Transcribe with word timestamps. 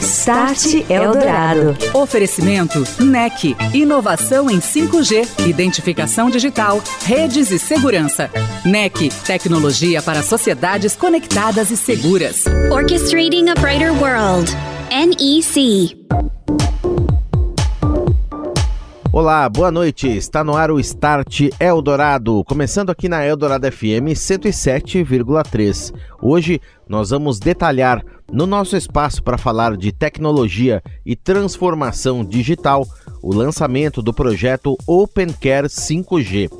Start 0.00 0.88
Eldorado. 0.88 1.76
Oferecimento 1.92 2.84
NEC. 3.00 3.56
Inovação 3.74 4.48
em 4.50 4.58
5G, 4.58 5.46
identificação 5.46 6.30
digital, 6.30 6.82
redes 7.04 7.50
e 7.50 7.58
segurança. 7.58 8.30
NEC. 8.64 9.10
Tecnologia 9.26 10.00
para 10.00 10.22
sociedades 10.22 10.94
conectadas 10.94 11.70
e 11.70 11.76
seguras. 11.76 12.44
Orchestrating 12.70 13.48
a 13.48 13.54
Brighter 13.54 13.92
World. 13.92 14.50
NEC. 14.90 15.98
Olá, 19.10 19.48
boa 19.48 19.72
noite. 19.72 20.06
Está 20.06 20.44
no 20.44 20.54
ar 20.54 20.70
o 20.70 20.78
Start 20.78 21.48
Eldorado, 21.58 22.44
começando 22.44 22.90
aqui 22.90 23.08
na 23.08 23.26
Eldorado 23.26 23.66
FM 23.70 24.14
107,3. 24.14 25.92
Hoje 26.22 26.60
nós 26.88 27.10
vamos 27.10 27.40
detalhar 27.40 28.00
no 28.30 28.46
nosso 28.46 28.76
espaço 28.76 29.22
para 29.22 29.38
falar 29.38 29.76
de 29.76 29.90
tecnologia 29.90 30.82
e 31.04 31.16
transformação 31.16 32.24
digital 32.24 32.86
o 33.22 33.34
lançamento 33.34 34.02
do 34.02 34.12
projeto 34.12 34.76
OpenCare 34.86 35.66
5G. 35.66 36.50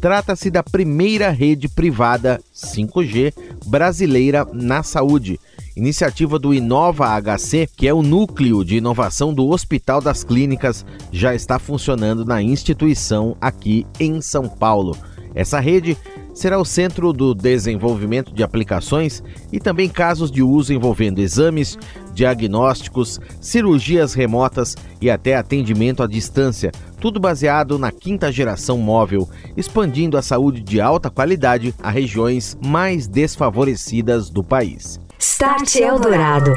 Trata-se 0.00 0.50
da 0.50 0.62
primeira 0.62 1.28
rede 1.28 1.68
privada 1.68 2.40
5G 2.54 3.34
brasileira 3.66 4.46
na 4.52 4.82
saúde 4.82 5.38
iniciativa 5.76 6.38
do 6.38 6.54
Inova 6.54 7.06
HC, 7.20 7.68
que 7.76 7.86
é 7.86 7.92
o 7.92 8.02
núcleo 8.02 8.64
de 8.64 8.76
inovação 8.76 9.32
do 9.32 9.48
Hospital 9.48 10.00
das 10.00 10.24
Clínicas, 10.24 10.84
já 11.12 11.34
está 11.34 11.58
funcionando 11.58 12.24
na 12.24 12.42
instituição 12.42 13.36
aqui 13.40 13.86
em 13.98 14.20
São 14.20 14.48
Paulo. 14.48 14.96
Essa 15.34 15.60
rede 15.60 15.96
será 16.34 16.58
o 16.58 16.64
centro 16.64 17.12
do 17.12 17.34
desenvolvimento 17.34 18.32
de 18.32 18.42
aplicações 18.42 19.22
e 19.52 19.58
também 19.58 19.88
casos 19.88 20.30
de 20.30 20.42
uso 20.42 20.72
envolvendo 20.72 21.18
exames, 21.18 21.78
diagnósticos, 22.14 23.20
cirurgias 23.40 24.14
remotas 24.14 24.76
e 25.00 25.10
até 25.10 25.36
atendimento 25.36 26.02
à 26.02 26.06
distância, 26.06 26.70
tudo 27.00 27.18
baseado 27.18 27.78
na 27.78 27.90
quinta 27.90 28.30
geração 28.30 28.78
móvel, 28.78 29.28
expandindo 29.56 30.16
a 30.18 30.22
saúde 30.22 30.60
de 30.60 30.80
alta 30.80 31.10
qualidade 31.10 31.74
a 31.82 31.90
regiões 31.90 32.58
mais 32.64 33.06
desfavorecidas 33.06 34.28
do 34.30 34.42
país. 34.44 35.00
Start 35.18 35.76
Eldorado. 35.76 36.52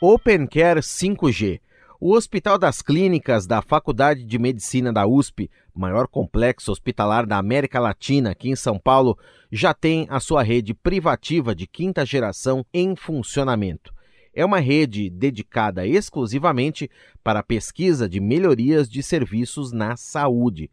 OpenCare 0.00 0.80
5G. 0.80 1.63
O 2.06 2.12
Hospital 2.12 2.58
das 2.58 2.82
Clínicas 2.82 3.46
da 3.46 3.62
Faculdade 3.62 4.24
de 4.24 4.38
Medicina 4.38 4.92
da 4.92 5.06
USP, 5.06 5.50
maior 5.74 6.06
complexo 6.06 6.70
hospitalar 6.70 7.26
da 7.26 7.38
América 7.38 7.80
Latina, 7.80 8.32
aqui 8.32 8.50
em 8.50 8.54
São 8.54 8.78
Paulo, 8.78 9.18
já 9.50 9.72
tem 9.72 10.06
a 10.10 10.20
sua 10.20 10.42
rede 10.42 10.74
privativa 10.74 11.54
de 11.54 11.66
quinta 11.66 12.04
geração 12.04 12.62
em 12.74 12.94
funcionamento. 12.94 13.90
É 14.34 14.44
uma 14.44 14.60
rede 14.60 15.08
dedicada 15.08 15.86
exclusivamente 15.86 16.90
para 17.22 17.40
a 17.40 17.42
pesquisa 17.42 18.06
de 18.06 18.20
melhorias 18.20 18.86
de 18.86 19.02
serviços 19.02 19.72
na 19.72 19.96
saúde. 19.96 20.70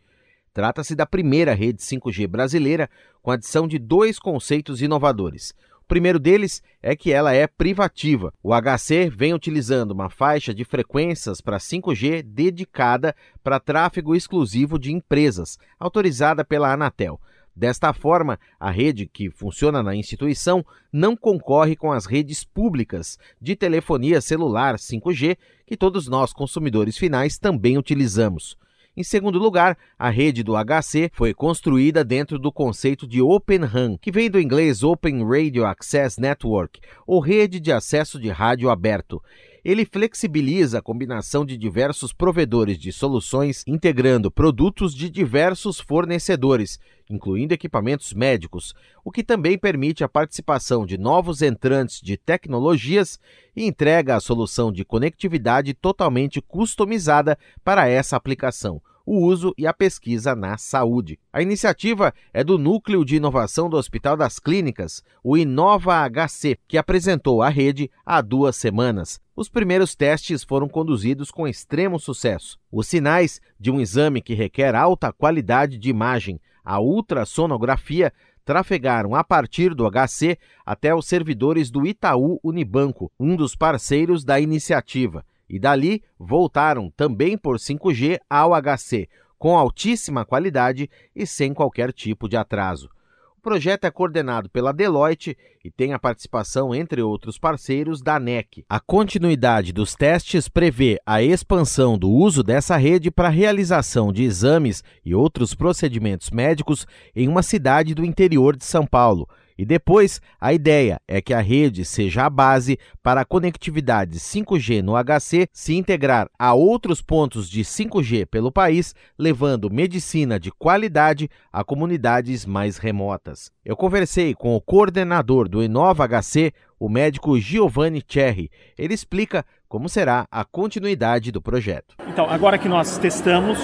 Trata-se 0.53 0.97
da 0.97 1.05
primeira 1.05 1.53
rede 1.53 1.81
5G 1.81 2.27
brasileira, 2.27 2.89
com 3.21 3.31
adição 3.31 3.69
de 3.69 3.79
dois 3.79 4.19
conceitos 4.19 4.81
inovadores 4.81 5.53
primeiro 5.91 6.19
deles 6.19 6.63
é 6.81 6.95
que 6.95 7.11
ela 7.11 7.33
é 7.33 7.45
privativa. 7.45 8.33
O 8.41 8.53
HC 8.53 9.09
vem 9.09 9.33
utilizando 9.33 9.91
uma 9.91 10.09
faixa 10.09 10.53
de 10.53 10.63
frequências 10.63 11.41
para 11.41 11.57
5G 11.57 12.23
dedicada 12.23 13.13
para 13.43 13.59
tráfego 13.59 14.15
exclusivo 14.15 14.79
de 14.79 14.93
empresas, 14.93 15.59
autorizada 15.77 16.45
pela 16.45 16.71
Anatel. 16.71 17.19
Desta 17.53 17.91
forma, 17.91 18.39
a 18.57 18.71
rede 18.71 19.05
que 19.05 19.29
funciona 19.29 19.83
na 19.83 19.93
instituição 19.93 20.65
não 20.93 21.13
concorre 21.13 21.75
com 21.75 21.91
as 21.91 22.05
redes 22.05 22.45
públicas 22.45 23.19
de 23.41 23.53
telefonia 23.57 24.21
celular 24.21 24.75
5G 24.75 25.37
que 25.67 25.75
todos 25.75 26.07
nós 26.07 26.31
consumidores 26.31 26.97
finais 26.97 27.37
também 27.37 27.77
utilizamos. 27.77 28.57
Em 28.95 29.03
segundo 29.03 29.39
lugar, 29.39 29.77
a 29.97 30.09
rede 30.09 30.43
do 30.43 30.53
HC 30.53 31.09
foi 31.13 31.33
construída 31.33 32.03
dentro 32.03 32.37
do 32.37 32.51
conceito 32.51 33.07
de 33.07 33.21
Open 33.21 33.59
RAN, 33.59 33.95
que 33.97 34.11
vem 34.11 34.29
do 34.29 34.37
inglês 34.37 34.83
Open 34.83 35.23
Radio 35.23 35.65
Access 35.65 36.19
Network, 36.19 36.81
ou 37.07 37.21
rede 37.21 37.57
de 37.61 37.71
acesso 37.71 38.19
de 38.19 38.29
rádio 38.29 38.69
aberto. 38.69 39.23
Ele 39.63 39.85
flexibiliza 39.85 40.79
a 40.79 40.81
combinação 40.81 41.45
de 41.45 41.55
diversos 41.55 42.11
provedores 42.11 42.79
de 42.79 42.91
soluções, 42.91 43.63
integrando 43.67 44.31
produtos 44.31 44.95
de 44.95 45.07
diversos 45.07 45.79
fornecedores, 45.79 46.79
incluindo 47.07 47.53
equipamentos 47.53 48.11
médicos, 48.11 48.73
o 49.05 49.11
que 49.11 49.23
também 49.23 49.59
permite 49.59 50.03
a 50.03 50.09
participação 50.09 50.83
de 50.83 50.97
novos 50.97 51.43
entrantes 51.43 52.01
de 52.01 52.17
tecnologias 52.17 53.19
e 53.55 53.63
entrega 53.65 54.15
a 54.15 54.19
solução 54.19 54.71
de 54.71 54.83
conectividade 54.83 55.75
totalmente 55.75 56.41
customizada 56.41 57.37
para 57.63 57.87
essa 57.87 58.15
aplicação 58.15 58.81
o 59.05 59.17
uso 59.19 59.53
e 59.57 59.67
a 59.67 59.73
pesquisa 59.73 60.35
na 60.35 60.57
saúde. 60.57 61.19
A 61.31 61.41
iniciativa 61.41 62.13
é 62.33 62.43
do 62.43 62.57
Núcleo 62.57 63.03
de 63.03 63.15
Inovação 63.15 63.69
do 63.69 63.77
Hospital 63.77 64.15
das 64.15 64.39
Clínicas, 64.39 65.03
o 65.23 65.37
Inova 65.37 66.07
HC, 66.09 66.57
que 66.67 66.77
apresentou 66.77 67.41
a 67.41 67.49
rede 67.49 67.89
há 68.05 68.21
duas 68.21 68.55
semanas. 68.55 69.19
Os 69.35 69.49
primeiros 69.49 69.95
testes 69.95 70.43
foram 70.43 70.67
conduzidos 70.67 71.31
com 71.31 71.47
extremo 71.47 71.99
sucesso. 71.99 72.59
Os 72.71 72.87
sinais 72.87 73.41
de 73.59 73.71
um 73.71 73.79
exame 73.79 74.21
que 74.21 74.33
requer 74.33 74.75
alta 74.75 75.11
qualidade 75.11 75.77
de 75.77 75.89
imagem, 75.89 76.39
a 76.63 76.79
ultrassonografia, 76.79 78.13
trafegaram 78.43 79.15
a 79.15 79.23
partir 79.23 79.73
do 79.73 79.89
HC 79.89 80.37
até 80.65 80.93
os 80.93 81.05
servidores 81.05 81.69
do 81.69 81.85
Itaú 81.85 82.39
Unibanco, 82.43 83.11
um 83.19 83.35
dos 83.35 83.55
parceiros 83.55 84.23
da 84.23 84.39
iniciativa, 84.39 85.25
e 85.51 85.59
dali 85.59 86.01
voltaram 86.17 86.89
também 86.89 87.37
por 87.37 87.57
5G 87.57 88.19
ao 88.29 88.51
HC, 88.53 89.09
com 89.37 89.57
altíssima 89.57 90.23
qualidade 90.23 90.89
e 91.13 91.27
sem 91.27 91.53
qualquer 91.53 91.91
tipo 91.91 92.29
de 92.29 92.37
atraso. 92.37 92.89
O 93.37 93.41
projeto 93.41 93.83
é 93.85 93.91
coordenado 93.91 94.49
pela 94.49 94.71
Deloitte 94.71 95.35
e 95.65 95.69
tem 95.69 95.93
a 95.93 95.99
participação, 95.99 96.73
entre 96.73 97.01
outros 97.01 97.37
parceiros, 97.37 98.01
da 98.01 98.17
NEC. 98.17 98.63
A 98.69 98.79
continuidade 98.79 99.73
dos 99.73 99.93
testes 99.93 100.47
prevê 100.47 100.99
a 101.05 101.21
expansão 101.21 101.97
do 101.97 102.09
uso 102.09 102.43
dessa 102.43 102.77
rede 102.77 103.11
para 103.11 103.27
a 103.27 103.31
realização 103.31 104.13
de 104.13 104.23
exames 104.23 104.83
e 105.03 105.13
outros 105.13 105.53
procedimentos 105.53 106.29
médicos 106.29 106.87
em 107.13 107.27
uma 107.27 107.43
cidade 107.43 107.93
do 107.93 108.05
interior 108.05 108.55
de 108.55 108.63
São 108.63 108.85
Paulo, 108.85 109.27
e 109.61 109.65
depois, 109.65 110.19
a 110.39 110.51
ideia 110.51 110.99
é 111.07 111.21
que 111.21 111.35
a 111.35 111.39
rede 111.39 111.85
seja 111.85 112.25
a 112.25 112.29
base 112.31 112.79
para 113.03 113.21
a 113.21 113.25
conectividade 113.25 114.17
5G 114.17 114.81
no 114.81 114.93
HC 114.95 115.47
se 115.53 115.75
integrar 115.75 116.27
a 116.39 116.55
outros 116.55 116.99
pontos 116.99 117.47
de 117.47 117.61
5G 117.61 118.25
pelo 118.25 118.51
país, 118.51 118.95
levando 119.19 119.69
medicina 119.69 120.39
de 120.39 120.49
qualidade 120.51 121.29
a 121.53 121.63
comunidades 121.63 122.43
mais 122.43 122.79
remotas. 122.79 123.51
Eu 123.63 123.77
conversei 123.77 124.33
com 124.33 124.55
o 124.55 124.61
coordenador 124.61 125.47
do 125.47 125.61
Inova 125.61 126.07
HC, 126.07 126.51
o 126.79 126.89
médico 126.89 127.39
Giovanni 127.39 128.03
Cherry. 128.07 128.49
Ele 128.75 128.95
explica 128.95 129.45
como 129.69 129.87
será 129.87 130.25
a 130.31 130.43
continuidade 130.43 131.31
do 131.31 131.39
projeto. 131.39 131.93
Então, 132.07 132.27
agora 132.27 132.57
que 132.57 132.67
nós 132.67 132.97
testamos, 132.97 133.59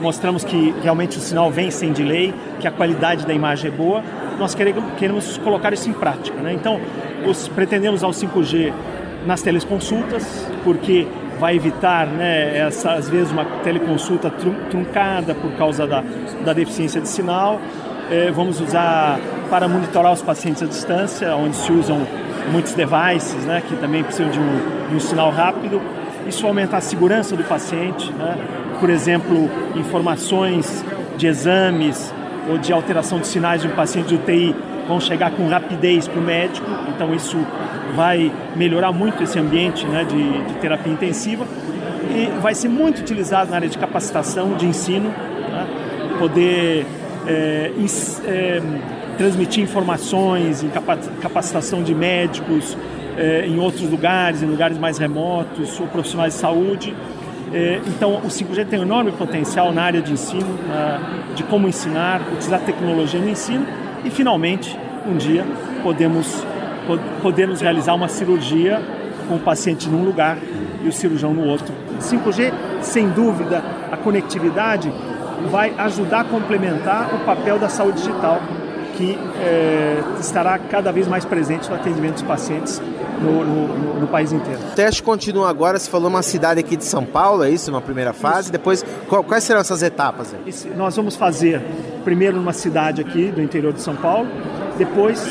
mostramos 0.00 0.44
que 0.44 0.74
realmente 0.82 1.18
o 1.18 1.20
sinal 1.20 1.50
vem 1.50 1.70
sem 1.70 1.92
delay, 1.92 2.34
que 2.60 2.66
a 2.66 2.70
qualidade 2.70 3.26
da 3.26 3.34
imagem 3.34 3.70
é 3.70 3.74
boa, 3.74 4.02
nós 4.38 4.54
queremos 4.54 5.38
colocar 5.38 5.72
isso 5.72 5.88
em 5.88 5.92
prática. 5.92 6.40
Né? 6.40 6.52
Então, 6.52 6.80
os, 7.26 7.48
pretendemos 7.48 8.02
usar 8.02 8.08
o 8.08 8.28
5G 8.28 8.72
nas 9.26 9.42
teleconsultas, 9.42 10.46
porque 10.62 11.06
vai 11.38 11.56
evitar, 11.56 12.06
né, 12.06 12.58
essa, 12.58 12.92
às 12.92 13.08
vezes, 13.08 13.30
uma 13.30 13.44
teleconsulta 13.62 14.30
truncada 14.70 15.34
por 15.34 15.52
causa 15.52 15.86
da, 15.86 16.02
da 16.44 16.52
deficiência 16.52 17.00
de 17.00 17.08
sinal. 17.08 17.60
É, 18.10 18.30
vamos 18.30 18.60
usar 18.60 19.18
para 19.50 19.68
monitorar 19.68 20.12
os 20.12 20.22
pacientes 20.22 20.62
à 20.62 20.66
distância, 20.66 21.34
onde 21.34 21.56
se 21.56 21.72
usam 21.72 22.06
muitos 22.52 22.72
devices, 22.72 23.44
né, 23.44 23.62
que 23.66 23.76
também 23.76 24.02
precisam 24.02 24.30
de 24.30 24.38
um, 24.38 24.88
de 24.90 24.96
um 24.96 25.00
sinal 25.00 25.30
rápido. 25.30 25.80
Isso 26.26 26.46
aumenta 26.46 26.76
a 26.76 26.80
segurança 26.80 27.36
do 27.36 27.44
paciente, 27.44 28.12
né? 28.12 28.36
Por 28.80 28.90
exemplo, 28.90 29.50
informações 29.74 30.84
de 31.16 31.26
exames 31.26 32.12
ou 32.48 32.58
de 32.58 32.72
alteração 32.72 33.18
de 33.18 33.26
sinais 33.26 33.62
de 33.62 33.68
um 33.68 33.72
paciente 33.72 34.08
de 34.08 34.14
UTI 34.14 34.54
vão 34.86 35.00
chegar 35.00 35.32
com 35.32 35.48
rapidez 35.48 36.06
para 36.06 36.20
o 36.20 36.22
médico, 36.22 36.66
então 36.94 37.12
isso 37.14 37.36
vai 37.94 38.32
melhorar 38.54 38.92
muito 38.92 39.22
esse 39.22 39.38
ambiente 39.38 39.84
né, 39.86 40.04
de, 40.04 40.44
de 40.44 40.54
terapia 40.60 40.92
intensiva. 40.92 41.44
E 42.10 42.40
vai 42.40 42.54
ser 42.54 42.68
muito 42.68 43.00
utilizado 43.00 43.50
na 43.50 43.56
área 43.56 43.68
de 43.68 43.76
capacitação, 43.76 44.54
de 44.54 44.64
ensino, 44.66 45.08
né? 45.08 45.66
poder 46.18 46.86
é, 47.26 47.72
é, 48.24 48.62
transmitir 49.18 49.62
informações 49.62 50.62
em 50.62 50.70
capacitação 51.20 51.82
de 51.82 51.94
médicos 51.94 52.76
é, 53.16 53.46
em 53.46 53.58
outros 53.58 53.90
lugares, 53.90 54.42
em 54.42 54.46
lugares 54.46 54.78
mais 54.78 54.98
remotos, 54.98 55.80
ou 55.80 55.86
profissionais 55.88 56.34
de 56.34 56.40
saúde. 56.40 56.94
É, 57.52 57.80
então, 57.86 58.16
o 58.16 58.28
5G 58.28 58.66
tem 58.66 58.78
um 58.78 58.82
enorme 58.82 59.12
potencial 59.12 59.72
na 59.72 59.82
área 59.82 60.02
de 60.02 60.12
ensino, 60.12 60.58
de 61.34 61.42
como 61.44 61.68
ensinar, 61.68 62.20
utilizar 62.32 62.60
tecnologia 62.60 63.20
no 63.20 63.28
ensino 63.28 63.66
e, 64.04 64.10
finalmente, 64.10 64.76
um 65.06 65.16
dia 65.16 65.44
podemos, 65.82 66.44
podemos 67.22 67.60
realizar 67.60 67.94
uma 67.94 68.08
cirurgia 68.08 68.82
com 69.28 69.36
o 69.36 69.40
paciente 69.40 69.88
num 69.88 70.04
lugar 70.04 70.38
e 70.82 70.88
o 70.88 70.92
cirurgião 70.92 71.32
no 71.32 71.46
outro. 71.46 71.72
5G, 72.00 72.52
sem 72.82 73.08
dúvida, 73.10 73.62
a 73.90 73.96
conectividade 73.96 74.92
vai 75.50 75.72
ajudar 75.78 76.20
a 76.20 76.24
complementar 76.24 77.14
o 77.14 77.18
papel 77.20 77.58
da 77.58 77.68
saúde 77.68 77.98
digital, 77.98 78.40
que 78.96 79.18
é, 79.40 80.02
estará 80.18 80.58
cada 80.58 80.90
vez 80.90 81.06
mais 81.06 81.24
presente 81.24 81.68
no 81.68 81.76
atendimento 81.76 82.14
dos 82.14 82.22
pacientes 82.22 82.80
no, 83.20 83.44
no, 83.44 84.00
no, 84.00 84.06
país 84.06 84.32
inteiro. 84.32 84.60
O 84.72 84.74
teste 84.74 85.02
continua 85.02 85.48
agora, 85.48 85.78
você 85.78 85.90
falou 85.90 86.08
uma 86.08 86.22
cidade 86.22 86.60
aqui 86.60 86.76
de 86.76 86.84
São 86.84 87.04
Paulo, 87.04 87.44
é 87.44 87.50
isso, 87.50 87.70
uma 87.70 87.80
primeira 87.80 88.12
fase? 88.12 88.42
Isso. 88.42 88.52
Depois, 88.52 88.84
quais 89.26 89.44
serão 89.44 89.60
essas 89.60 89.82
etapas? 89.82 90.34
Esse, 90.46 90.68
nós 90.68 90.96
vamos 90.96 91.16
fazer 91.16 91.62
primeiro 92.04 92.36
numa 92.36 92.52
cidade 92.52 93.00
aqui 93.00 93.30
do 93.30 93.42
interior 93.42 93.72
de 93.72 93.80
São 93.80 93.96
Paulo, 93.96 94.28
depois 94.76 95.26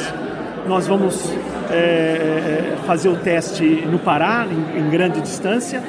nós 0.68 0.88
vamos 0.88 1.30
é, 1.70 2.74
é 2.74 2.78
fazer 2.86 3.10
o 3.10 3.18
teste 3.18 3.64
no 3.90 4.00
Pará, 4.00 4.46
em, 4.46 4.80
em 4.80 4.90
grande 4.90 5.22
distância, 5.22 5.82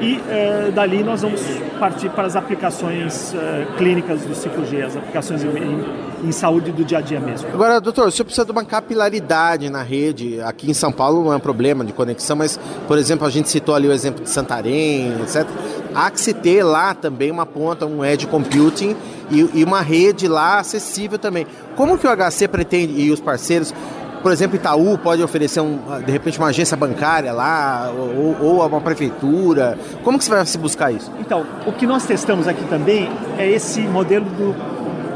e 0.00 0.16
uh, 0.16 0.72
dali 0.72 1.04
nós 1.04 1.20
vamos 1.20 1.42
partir 1.78 2.08
para 2.10 2.26
as 2.26 2.34
aplicações 2.34 3.34
uh, 3.34 3.76
clínicas 3.76 4.22
do 4.22 4.34
5G, 4.34 4.86
as 4.86 4.96
aplicações 4.96 5.44
em, 5.44 6.26
em, 6.26 6.32
saúde 6.32 6.72
do 6.72 6.84
dia 6.84 6.98
a 6.98 7.00
dia 7.00 7.20
mesmo. 7.20 7.48
Agora, 7.52 7.80
doutor, 7.80 8.08
o 8.08 8.10
senhor 8.10 8.24
precisa 8.24 8.44
de 8.44 8.50
uma 8.50 8.64
capilaridade 8.64 9.68
na 9.68 9.82
rede. 9.82 10.40
Aqui 10.40 10.70
em 10.70 10.74
São 10.74 10.90
Paulo 10.90 11.24
não 11.24 11.32
é 11.32 11.36
um 11.36 11.40
problema 11.40 11.84
de 11.84 11.92
conexão, 11.92 12.36
mas, 12.36 12.58
por 12.88 12.96
exemplo, 12.96 13.26
a 13.26 13.30
gente 13.30 13.50
citou 13.50 13.74
ali 13.74 13.88
o 13.88 13.92
exemplo 13.92 14.24
de 14.24 14.30
Santarém, 14.30 15.12
etc. 15.22 15.46
Há 15.94 16.10
que 16.10 16.20
se 16.20 16.32
ter 16.32 16.62
lá 16.62 16.94
também 16.94 17.30
uma 17.30 17.44
ponta, 17.44 17.84
um 17.84 18.04
edge 18.04 18.26
computing 18.26 18.96
e, 19.30 19.60
e 19.60 19.64
uma 19.64 19.82
rede 19.82 20.28
lá 20.28 20.58
acessível 20.60 21.18
também. 21.18 21.46
Como 21.76 21.98
que 21.98 22.06
o 22.06 22.10
HC 22.10 22.48
pretende, 22.48 23.00
e 23.00 23.10
os 23.10 23.20
parceiros, 23.20 23.74
por 24.22 24.32
exemplo, 24.32 24.56
Itaú 24.56 24.98
pode 24.98 25.22
oferecer, 25.22 25.60
um, 25.60 25.78
de 26.04 26.10
repente, 26.10 26.38
uma 26.38 26.48
agência 26.48 26.76
bancária 26.76 27.32
lá, 27.32 27.90
ou, 27.90 28.36
ou 28.40 28.66
uma 28.66 28.80
prefeitura. 28.80 29.78
Como 30.02 30.18
que 30.18 30.24
você 30.24 30.30
vai 30.30 30.44
se 30.46 30.58
buscar 30.58 30.92
isso? 30.92 31.10
Então, 31.18 31.46
o 31.66 31.72
que 31.72 31.86
nós 31.86 32.04
testamos 32.04 32.46
aqui 32.46 32.64
também 32.64 33.08
é 33.38 33.50
esse 33.50 33.80
modelo 33.80 34.26
do, 34.26 34.52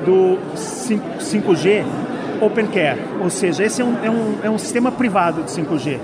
do 0.05 0.39
5G 0.57 1.85
Open 2.41 2.67
Care, 2.67 3.01
ou 3.23 3.31
seja, 3.31 3.65
esse 3.65 3.81
é 3.81 3.85
um, 3.85 4.05
é 4.05 4.11
um, 4.11 4.35
é 4.45 4.51
um 4.51 4.59
sistema 4.59 4.91
privado 4.91 5.43
de 5.43 5.51
5G 5.51 5.99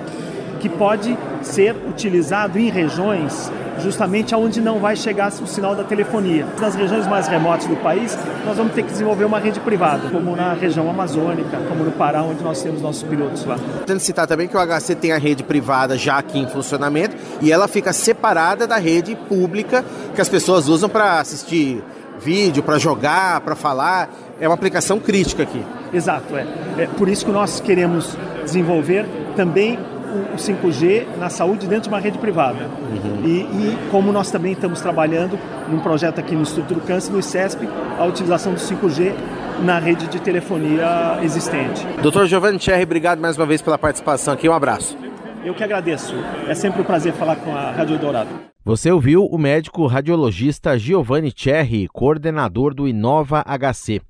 que 0.61 0.69
pode 0.69 1.17
ser 1.43 1.75
utilizado 1.89 2.59
em 2.59 2.71
regiões 2.71 3.51
justamente 3.81 4.35
aonde 4.35 4.61
não 4.61 4.79
vai 4.79 4.97
chegar 4.97 5.29
o 5.29 5.47
sinal 5.47 5.75
da 5.75 5.85
telefonia. 5.85 6.47
Nas 6.61 6.75
regiões 6.75 7.07
mais 7.07 7.27
remotas 7.27 7.67
do 7.67 7.77
país, 7.77 8.17
nós 8.45 8.57
vamos 8.57 8.73
ter 8.73 8.83
que 8.83 8.91
desenvolver 8.91 9.25
uma 9.25 9.39
rede 9.39 9.61
privada, 9.61 10.09
como 10.11 10.37
na 10.37 10.53
região 10.53 10.89
amazônica, 10.89 11.59
como 11.69 11.85
no 11.85 11.93
Pará, 11.93 12.23
onde 12.23 12.43
nós 12.43 12.63
temos 12.63 12.81
nossos 12.81 13.03
pilotos 13.03 13.45
lá. 13.45 13.57
Tendo 13.87 14.01
citar 14.01 14.27
também 14.27 14.49
que 14.49 14.57
o 14.57 14.61
HC 14.61 14.95
tem 14.95 15.13
a 15.13 15.19
rede 15.19 15.43
privada 15.43 15.97
já 15.97 16.19
aqui 16.19 16.39
em 16.39 16.47
funcionamento 16.47 17.17
e 17.41 17.51
ela 17.51 17.67
fica 17.67 17.93
separada 17.93 18.67
da 18.67 18.77
rede 18.77 19.17
pública 19.29 19.85
que 20.15 20.21
as 20.21 20.29
pessoas 20.29 20.69
usam 20.69 20.89
para 20.89 21.21
assistir 21.21 21.83
vídeo, 22.21 22.63
para 22.63 22.79
jogar, 22.79 23.41
para 23.41 23.55
falar. 23.57 24.11
É 24.41 24.49
uma 24.49 24.55
aplicação 24.55 24.99
crítica 24.99 25.43
aqui. 25.43 25.65
Exato, 25.93 26.37
é. 26.37 26.47
é. 26.79 26.87
Por 26.87 27.09
isso 27.09 27.27
que 27.27 27.33
nós 27.33 27.61
queremos 27.61 28.17
desenvolver 28.45 29.07
também 29.37 29.79
o 30.11 30.37
5G 30.37 31.07
na 31.19 31.29
saúde 31.29 31.67
dentro 31.67 31.85
de 31.85 31.89
uma 31.89 32.01
rede 32.01 32.19
privada. 32.19 32.65
Uhum. 32.65 33.25
E, 33.25 33.41
e, 33.41 33.79
como 33.91 34.13
nós 34.13 34.31
também 34.31 34.53
estamos 34.53 34.81
trabalhando 34.81 35.39
num 35.69 35.81
projeto 35.81 36.19
aqui 36.19 36.35
no 36.35 36.43
Instituto 36.43 36.75
do 36.75 36.81
Câncer, 36.81 37.13
no 37.13 37.19
ICESP, 37.19 37.69
a 37.99 38.05
utilização 38.05 38.53
do 38.53 38.61
5G 38.61 39.15
na 39.63 39.79
rede 39.79 40.07
de 40.09 40.21
telefonia 40.21 41.19
existente. 41.23 41.87
Doutor 42.03 42.27
Giovanni 42.27 42.59
Cherry, 42.59 42.83
obrigado 42.83 43.21
mais 43.21 43.37
uma 43.37 43.47
vez 43.47 43.63
pela 43.63 43.79
participação 43.79 44.35
aqui. 44.35 44.49
Um 44.49 44.55
abraço. 44.55 44.97
Eu 45.45 45.55
que 45.55 45.65
agradeço. 45.65 46.15
É 46.47 46.55
sempre 46.55 46.83
um 46.83 46.85
prazer 46.85 47.13
falar 47.15 47.37
com 47.37 47.55
a 47.55 47.71
Rádio 47.71 47.99
Dourado. 47.99 48.29
Você 48.65 48.91
ouviu 48.91 49.25
o 49.25 49.39
médico 49.39 49.87
radiologista 49.87 50.79
Giovanni 50.79 51.33
Cherry, 51.35 51.89
coordenador 51.89 52.75
do 52.75 52.87
Inova 52.87 53.43
HC. 53.43 54.03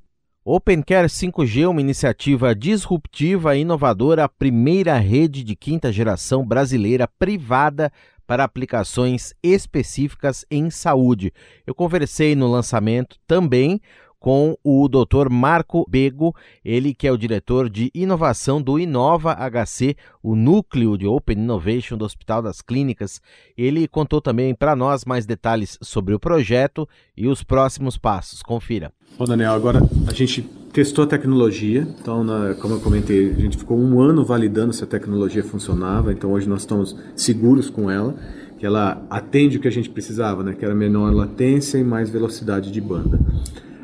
OpenCare 0.52 1.06
5G 1.06 1.62
é 1.62 1.68
uma 1.68 1.80
iniciativa 1.80 2.56
disruptiva 2.56 3.54
e 3.56 3.60
inovadora, 3.60 4.24
a 4.24 4.28
primeira 4.28 4.98
rede 4.98 5.44
de 5.44 5.54
quinta 5.54 5.92
geração 5.92 6.44
brasileira 6.44 7.06
privada 7.06 7.92
para 8.26 8.42
aplicações 8.42 9.32
específicas 9.44 10.44
em 10.50 10.68
saúde. 10.68 11.32
Eu 11.64 11.72
conversei 11.72 12.34
no 12.34 12.48
lançamento 12.50 13.16
também 13.28 13.80
com 14.20 14.54
o 14.62 14.86
Dr. 14.86 15.30
Marco 15.30 15.84
Bego, 15.88 16.36
ele 16.62 16.94
que 16.94 17.08
é 17.08 17.12
o 17.12 17.16
diretor 17.16 17.70
de 17.70 17.90
inovação 17.94 18.60
do 18.60 18.78
Inova 18.78 19.34
HC, 19.34 19.96
o 20.22 20.36
núcleo 20.36 20.98
de 20.98 21.06
Open 21.06 21.38
Innovation 21.38 21.96
do 21.96 22.04
Hospital 22.04 22.42
das 22.42 22.60
Clínicas. 22.60 23.20
Ele 23.56 23.88
contou 23.88 24.20
também 24.20 24.54
para 24.54 24.76
nós 24.76 25.06
mais 25.06 25.24
detalhes 25.24 25.78
sobre 25.80 26.14
o 26.14 26.20
projeto 26.20 26.86
e 27.16 27.26
os 27.26 27.42
próximos 27.42 27.96
passos. 27.96 28.42
Confira. 28.42 28.92
Bom, 29.18 29.24
Daniel, 29.24 29.54
agora 29.54 29.80
a 30.06 30.12
gente 30.12 30.42
testou 30.72 31.04
a 31.04 31.06
tecnologia, 31.06 31.88
então, 32.00 32.22
na, 32.22 32.54
como 32.54 32.74
eu 32.74 32.80
comentei, 32.80 33.30
a 33.30 33.40
gente 33.40 33.56
ficou 33.56 33.76
um 33.76 34.00
ano 34.00 34.24
validando 34.24 34.72
se 34.72 34.84
a 34.84 34.86
tecnologia 34.86 35.42
funcionava, 35.42 36.12
então 36.12 36.30
hoje 36.30 36.48
nós 36.48 36.60
estamos 36.60 36.96
seguros 37.16 37.68
com 37.68 37.90
ela 37.90 38.14
que 38.60 38.66
ela 38.66 39.02
atende 39.08 39.56
o 39.56 39.60
que 39.60 39.66
a 39.66 39.70
gente 39.70 39.88
precisava, 39.88 40.44
né? 40.44 40.52
que 40.52 40.62
era 40.62 40.74
menor 40.74 41.14
latência 41.14 41.78
e 41.78 41.82
mais 41.82 42.10
velocidade 42.10 42.70
de 42.70 42.78
banda. 42.78 43.18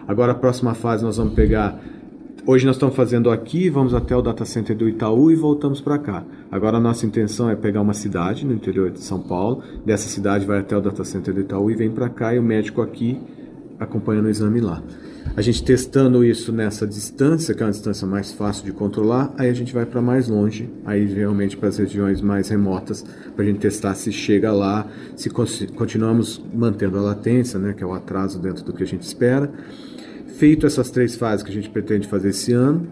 Agora 0.08 0.32
a 0.32 0.35
próxima 0.37 0.73
fase 0.73 1.03
nós 1.05 1.17
vamos 1.17 1.35
pegar. 1.35 1.81
Hoje 2.47 2.64
nós 2.64 2.76
estamos 2.76 2.94
fazendo 2.94 3.29
aqui, 3.29 3.69
vamos 3.69 3.93
até 3.93 4.14
o 4.14 4.23
data 4.23 4.44
center 4.44 4.76
do 4.76 4.88
Itaú 4.88 5.32
e 5.32 5.35
voltamos 5.35 5.81
para 5.81 5.99
cá. 5.99 6.25
Agora 6.49 6.76
a 6.76 6.81
nossa 6.81 7.05
intenção 7.05 7.50
é 7.50 7.56
pegar 7.56 7.81
uma 7.81 7.93
cidade 7.93 8.47
no 8.47 8.53
interior 8.53 8.88
de 8.88 9.00
São 9.00 9.20
Paulo, 9.20 9.64
dessa 9.85 10.08
cidade 10.08 10.47
vai 10.47 10.61
até 10.61 10.76
o 10.76 10.81
data 10.81 11.03
center 11.03 11.35
do 11.35 11.41
Itaú 11.41 11.73
e 11.73 11.75
vem 11.75 11.91
para 11.91 12.08
cá 12.08 12.32
e 12.32 12.38
o 12.38 12.43
médico 12.43 12.82
aqui 12.82 13.20
acompanhando 13.80 14.26
o 14.26 14.30
exame 14.30 14.61
lá. 14.61 14.80
A 15.37 15.42
gente 15.42 15.64
testando 15.64 16.25
isso 16.25 16.52
nessa 16.52 16.87
distância, 16.87 17.52
que 17.52 17.62
é 17.62 17.66
uma 17.66 17.73
distância 17.73 18.07
mais 18.07 18.30
fácil 18.30 18.64
de 18.64 18.71
controlar, 18.71 19.35
aí 19.37 19.50
a 19.50 19.52
gente 19.52 19.75
vai 19.75 19.85
para 19.85 20.00
mais 20.00 20.28
longe, 20.28 20.71
aí 20.85 21.04
realmente 21.04 21.57
para 21.57 21.69
as 21.69 21.78
regiões 21.78 22.21
mais 22.21 22.49
remotas, 22.49 23.04
para 23.35 23.45
a 23.45 23.47
gente 23.47 23.59
testar 23.59 23.95
se 23.95 24.12
chega 24.12 24.52
lá, 24.52 24.87
se 25.16 25.28
continuamos 25.28 26.40
mantendo 26.54 26.97
a 26.97 27.02
latência, 27.02 27.59
né, 27.59 27.75
que 27.76 27.83
é 27.83 27.87
o 27.87 27.92
atraso 27.92 28.38
dentro 28.38 28.64
do 28.64 28.73
que 28.73 28.85
a 28.85 28.87
gente 28.87 29.02
espera 29.02 29.50
feito 30.37 30.66
essas 30.66 30.90
três 30.90 31.16
fases 31.16 31.43
que 31.43 31.50
a 31.50 31.55
gente 31.55 31.71
pretende 31.71 32.07
fazer 32.07 32.28
esse 32.28 32.52
ano, 32.52 32.87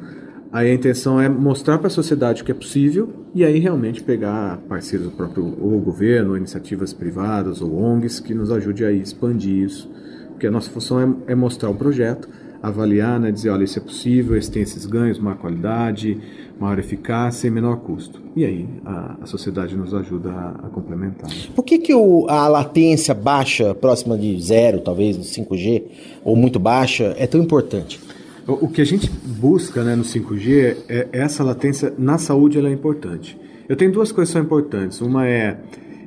aí 0.53 0.71
a 0.71 0.75
intenção 0.75 1.21
é 1.21 1.29
mostrar 1.29 1.79
para 1.79 1.89
a 1.89 1.91
sociedade 1.91 2.43
o 2.43 2.45
que 2.45 2.53
é 2.53 2.55
possível 2.55 3.13
e 3.35 3.45
aí 3.45 3.59
realmente 3.59 4.03
pegar 4.03 4.59
parceiros 4.69 5.09
do 5.09 5.13
próprio 5.13 5.57
ou 5.61 5.81
governo, 5.81 6.31
ou 6.31 6.37
iniciativas 6.37 6.93
privadas 6.93 7.61
ou 7.61 7.75
ONGs 7.77 8.21
que 8.21 8.35
nos 8.35 8.51
ajude 8.51 8.85
a 8.85 8.93
expandir 8.93 9.65
isso, 9.65 9.91
porque 10.31 10.47
a 10.47 10.51
nossa 10.51 10.71
função 10.71 11.01
é, 11.27 11.33
é 11.33 11.35
mostrar 11.35 11.71
o 11.71 11.75
projeto, 11.75 12.29
avaliar, 12.65 13.21
né, 13.21 13.31
dizer, 13.31 13.51
olha, 13.51 13.63
isso 13.63 13.79
é 13.79 13.83
possível, 13.83 14.37
esse 14.37 14.51
tem 14.51 14.63
esses 14.63 14.87
ganhos, 14.87 15.19
maior 15.19 15.37
qualidade, 15.37 16.19
maior 16.59 16.79
eficácia 16.79 17.47
e 17.47 17.51
menor 17.51 17.77
custo. 17.77 18.23
E 18.35 18.43
aí 18.43 18.67
a, 18.87 19.19
a 19.21 19.27
sociedade 19.27 19.77
nos 19.77 19.93
ajuda 19.93 20.31
a, 20.31 20.49
a 20.67 20.69
complementar. 20.71 21.31
Por 21.55 21.63
que, 21.63 21.77
que 21.77 21.95
o, 21.95 22.27
a 22.27 22.49
latência 22.49 23.13
baixa, 23.13 23.75
próxima 23.75 24.17
de 24.17 24.41
zero, 24.41 24.81
talvez, 24.81 25.19
no 25.19 25.25
5G, 25.25 25.83
ou 26.25 26.35
muito 26.35 26.59
baixa, 26.59 27.15
é 27.19 27.27
tão 27.27 27.43
importante? 27.43 28.01
O, 28.49 28.65
o 28.65 28.69
que 28.69 28.81
a 28.81 28.87
gente 28.87 29.11
busca 29.11 29.85
né, 29.85 29.95
no 29.95 30.03
5G 30.03 30.77
é 30.89 31.09
essa 31.13 31.45
latência 31.45 31.93
na 31.99 32.17
saúde 32.17 32.59
ela 32.59 32.71
é 32.71 32.73
importante. 32.73 33.39
Eu 33.69 33.77
tenho 33.77 33.93
duas 33.93 34.11
coisas 34.11 34.31
que 34.31 34.39
são 34.39 34.43
importantes. 34.43 35.03
Uma 35.03 35.29
é 35.29 35.59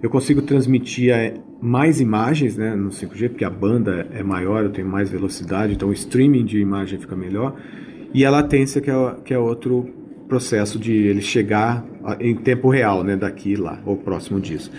eu 0.02 0.10
consigo 0.10 0.42
transmitir 0.42 1.12
é, 1.12 1.36
mais 1.62 2.00
imagens 2.00 2.56
né, 2.56 2.76
no 2.76 2.90
5G, 2.90 3.30
porque 3.30 3.46
a 3.46 3.50
banda 3.50 4.08
é 4.12 4.22
maior, 4.22 4.64
eu 4.64 4.70
tenho 4.70 4.88
mais 4.88 5.10
velocidade, 5.10 5.74
então 5.74 5.90
o 5.90 5.94
streaming 5.94 6.46
de 6.46 6.60
imagem 6.60 7.00
fica 7.00 7.16
melhor. 7.16 7.56
E 8.14 8.26
a 8.26 8.30
latência, 8.30 8.80
que 8.80 8.90
é, 8.90 9.16
que 9.26 9.34
é 9.34 9.40
outro 9.40 9.90
processo 10.28 10.78
de 10.78 10.92
ele 10.92 11.22
chegar 11.22 11.86
em 12.20 12.36
tempo 12.36 12.70
real, 12.70 13.04
né, 13.04 13.16
daqui 13.16 13.52
e 13.52 13.56
lá, 13.56 13.80
ou 13.86 13.98
próximo 13.98 14.40
disso. 14.40 14.72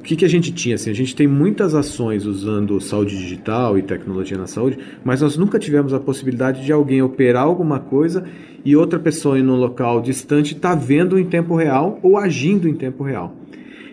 O 0.00 0.02
que, 0.02 0.16
que 0.16 0.24
a 0.24 0.28
gente 0.28 0.52
tinha? 0.52 0.76
Assim, 0.76 0.90
a 0.90 0.94
gente 0.94 1.14
tem 1.14 1.26
muitas 1.26 1.74
ações 1.74 2.24
usando 2.24 2.80
saúde 2.80 3.16
digital 3.16 3.76
e 3.76 3.82
tecnologia 3.82 4.38
na 4.38 4.46
saúde, 4.46 4.78
mas 5.04 5.20
nós 5.20 5.36
nunca 5.36 5.58
tivemos 5.58 5.92
a 5.92 6.00
possibilidade 6.00 6.64
de 6.64 6.72
alguém 6.72 7.02
operar 7.02 7.42
alguma 7.42 7.78
coisa 7.78 8.24
e 8.64 8.74
outra 8.74 8.98
pessoa 8.98 9.38
em 9.38 9.42
um 9.42 9.56
local 9.56 10.00
distante 10.00 10.54
estar 10.54 10.70
tá 10.70 10.74
vendo 10.74 11.18
em 11.18 11.26
tempo 11.26 11.54
real 11.54 11.98
ou 12.02 12.16
agindo 12.16 12.66
em 12.68 12.74
tempo 12.74 13.02
real. 13.02 13.34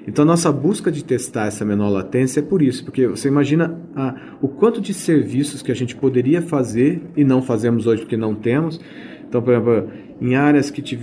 Então, 0.07 0.23
nossa 0.23 0.51
busca 0.51 0.91
de 0.91 1.03
testar 1.03 1.47
essa 1.47 1.65
menor 1.65 1.89
latência 1.89 2.39
é 2.39 2.43
por 2.43 2.61
isso, 2.61 2.83
porque 2.85 3.07
você 3.07 3.27
imagina 3.27 3.79
a, 3.95 4.15
o 4.41 4.47
quanto 4.47 4.79
de 4.79 4.93
serviços 4.93 5.61
que 5.61 5.71
a 5.71 5.75
gente 5.75 5.95
poderia 5.95 6.41
fazer 6.41 7.01
e 7.15 7.23
não 7.23 7.41
fazemos 7.41 7.87
hoje 7.87 8.01
porque 8.01 8.17
não 8.17 8.35
temos. 8.35 8.79
Então, 9.27 9.41
por 9.41 9.53
exemplo, 9.53 9.89
em 10.21 10.35
áreas 10.35 10.69
que 10.69 10.81
de, 10.81 10.97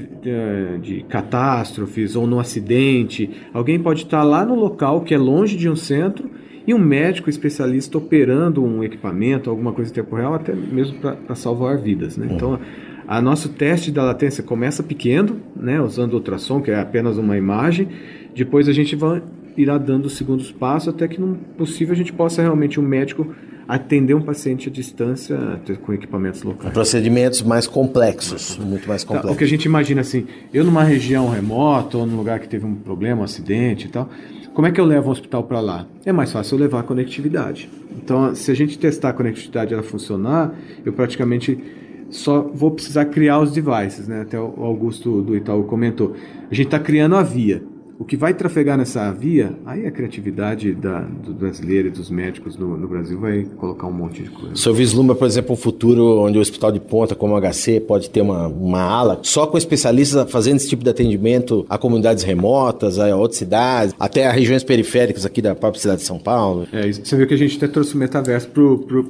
de 0.81 1.05
catástrofes 1.09 2.17
ou 2.17 2.27
no 2.27 2.39
acidente, 2.39 3.29
alguém 3.53 3.79
pode 3.79 4.05
estar 4.05 4.23
lá 4.23 4.45
no 4.45 4.55
local 4.55 5.03
que 5.03 5.15
é 5.15 5.19
longe 5.19 5.57
de 5.57 5.69
um 5.69 5.77
centro 5.77 6.31
e 6.67 6.73
um 6.73 6.79
médico 6.79 7.29
especialista 7.29 7.99
operando 7.99 8.65
um 8.65 8.85
equipamento, 8.85 9.51
alguma 9.51 9.73
coisa 9.73 9.91
em 9.91 9.95
tempo 9.95 10.15
real, 10.15 10.35
até 10.35 10.55
mesmo 10.55 10.99
para 10.99 11.35
salvar 11.35 11.77
vidas. 11.77 12.17
Né? 12.17 12.29
Então, 12.31 12.59
a 13.07 13.21
nosso 13.21 13.49
teste 13.51 13.91
da 13.91 14.05
latência 14.05 14.43
começa 14.43 14.83
pequeno, 14.83 15.41
né, 15.57 15.81
usando 15.81 16.15
ultrassom, 16.15 16.63
que 16.63 16.71
é 16.71 16.81
apenas 16.81 17.19
uma 17.19 17.37
imagem. 17.37 17.89
Depois 18.35 18.69
a 18.69 18.73
gente 18.73 18.97
vai, 18.97 19.23
irá 19.57 19.79
dando 19.79 20.07
os 20.07 20.17
segundos 20.17 20.51
passos 20.51 20.89
até 20.89 21.07
que, 21.09 21.21
no 21.21 21.37
possível, 21.57 21.95
a 21.95 21.97
gente 21.97 22.13
possa 22.13 22.43
realmente, 22.43 22.81
um 22.81 22.83
médico 22.83 23.35
atender 23.69 24.15
um 24.15 24.21
paciente 24.21 24.69
à 24.69 24.73
distância 24.73 25.39
com 25.83 25.93
equipamentos 25.93 26.43
locais. 26.43 26.73
Procedimentos 26.75 27.43
mais 27.43 27.67
complexos, 27.67 28.59
muito 28.59 28.89
mais 28.89 29.05
complexos. 29.05 29.31
Tá, 29.31 29.35
o 29.35 29.39
que 29.39 29.45
a 29.45 29.47
gente 29.47 29.65
imagina 29.65 30.01
assim, 30.01 30.27
eu 30.53 30.65
numa 30.65 30.83
região 30.83 31.29
remota 31.29 31.97
ou 31.97 32.07
num 32.07 32.17
lugar 32.17 32.41
que 32.41 32.49
teve 32.49 32.67
um 32.67 32.75
problema, 32.75 33.21
um 33.21 33.25
acidente 33.25 33.87
e 33.87 33.91
tal, 33.91 34.11
como 34.53 34.67
é 34.67 34.71
que 34.71 34.81
eu 34.81 34.85
levo 34.85 35.09
um 35.09 35.13
hospital 35.13 35.45
para 35.45 35.61
lá? 35.61 35.87
É 36.05 36.13
mais 36.13 36.31
fácil 36.31 36.57
eu 36.57 36.61
levar 36.61 36.81
a 36.81 36.83
conectividade. 36.83 37.71
Então, 37.97 38.35
se 38.35 38.51
a 38.51 38.55
gente 38.55 38.79
testar 38.79 39.11
a 39.11 39.13
conectividade 39.13 39.73
e 39.73 39.75
ela 39.75 39.83
funcionar, 39.83 40.55
eu 40.85 40.93
praticamente 40.93 41.59
só 42.11 42.43
vou 42.43 42.71
precisar 42.71 43.07
criar 43.07 43.39
os 43.41 43.53
devices, 43.53 44.07
né? 44.07 44.21
Até 44.21 44.39
o 44.39 44.63
Augusto 44.63 45.23
do 45.23 45.35
Itaú 45.35 45.65
comentou. 45.65 46.15
A 46.51 46.55
gente 46.55 46.67
está 46.67 46.79
criando 46.79 47.17
a 47.17 47.23
via. 47.23 47.63
O 48.03 48.05
que 48.05 48.17
vai 48.17 48.35
trafegar 48.35 48.77
nessa 48.77 49.13
via, 49.13 49.53
aí 49.65 49.87
a 49.87 49.91
criatividade 49.93 50.75
da, 50.75 51.03
do 51.03 51.33
brasileiro 51.33 51.87
e 51.87 51.91
dos 51.93 52.11
médicos 52.11 52.57
no, 52.57 52.77
no, 52.77 52.89
Brasil 52.89 53.17
vai 53.17 53.47
colocar 53.57 53.87
um 53.87 53.93
monte 53.93 54.25
de 54.25 54.29
coisa. 54.29 54.55
O 54.55 54.57
senhor 54.57 54.75
vislumbra, 54.75 55.15
por 55.15 55.25
exemplo, 55.25 55.53
um 55.53 55.57
futuro 55.57 56.19
onde 56.19 56.37
o 56.37 56.41
hospital 56.41 56.73
de 56.73 56.81
ponta, 56.81 57.15
como 57.15 57.33
o 57.33 57.41
HC, 57.41 57.79
pode 57.79 58.11
ter 58.11 58.21
uma, 58.21 58.49
uma 58.49 58.83
ala 58.83 59.21
só 59.23 59.47
com 59.47 59.57
especialistas 59.57 60.29
fazendo 60.29 60.57
esse 60.57 60.69
tipo 60.69 60.83
de 60.83 60.91
atendimento 60.91 61.65
a 61.69 61.79
comunidades 61.79 62.25
remotas, 62.25 62.99
a 62.99 63.15
outras 63.15 63.39
cidades, 63.39 63.95
até 64.01 64.27
a 64.27 64.33
regiões 64.33 64.65
periféricas 64.65 65.25
aqui 65.25 65.41
da 65.41 65.55
própria 65.55 65.81
cidade 65.81 66.01
de 66.01 66.07
São 66.09 66.19
Paulo? 66.19 66.67
É, 66.73 66.91
você 66.91 67.17
viu 67.17 67.25
que 67.25 67.35
a 67.35 67.39
gente 67.39 67.57
até 67.57 67.69
trouxe 67.69 67.95
o 67.95 67.99
metaverso 67.99 68.49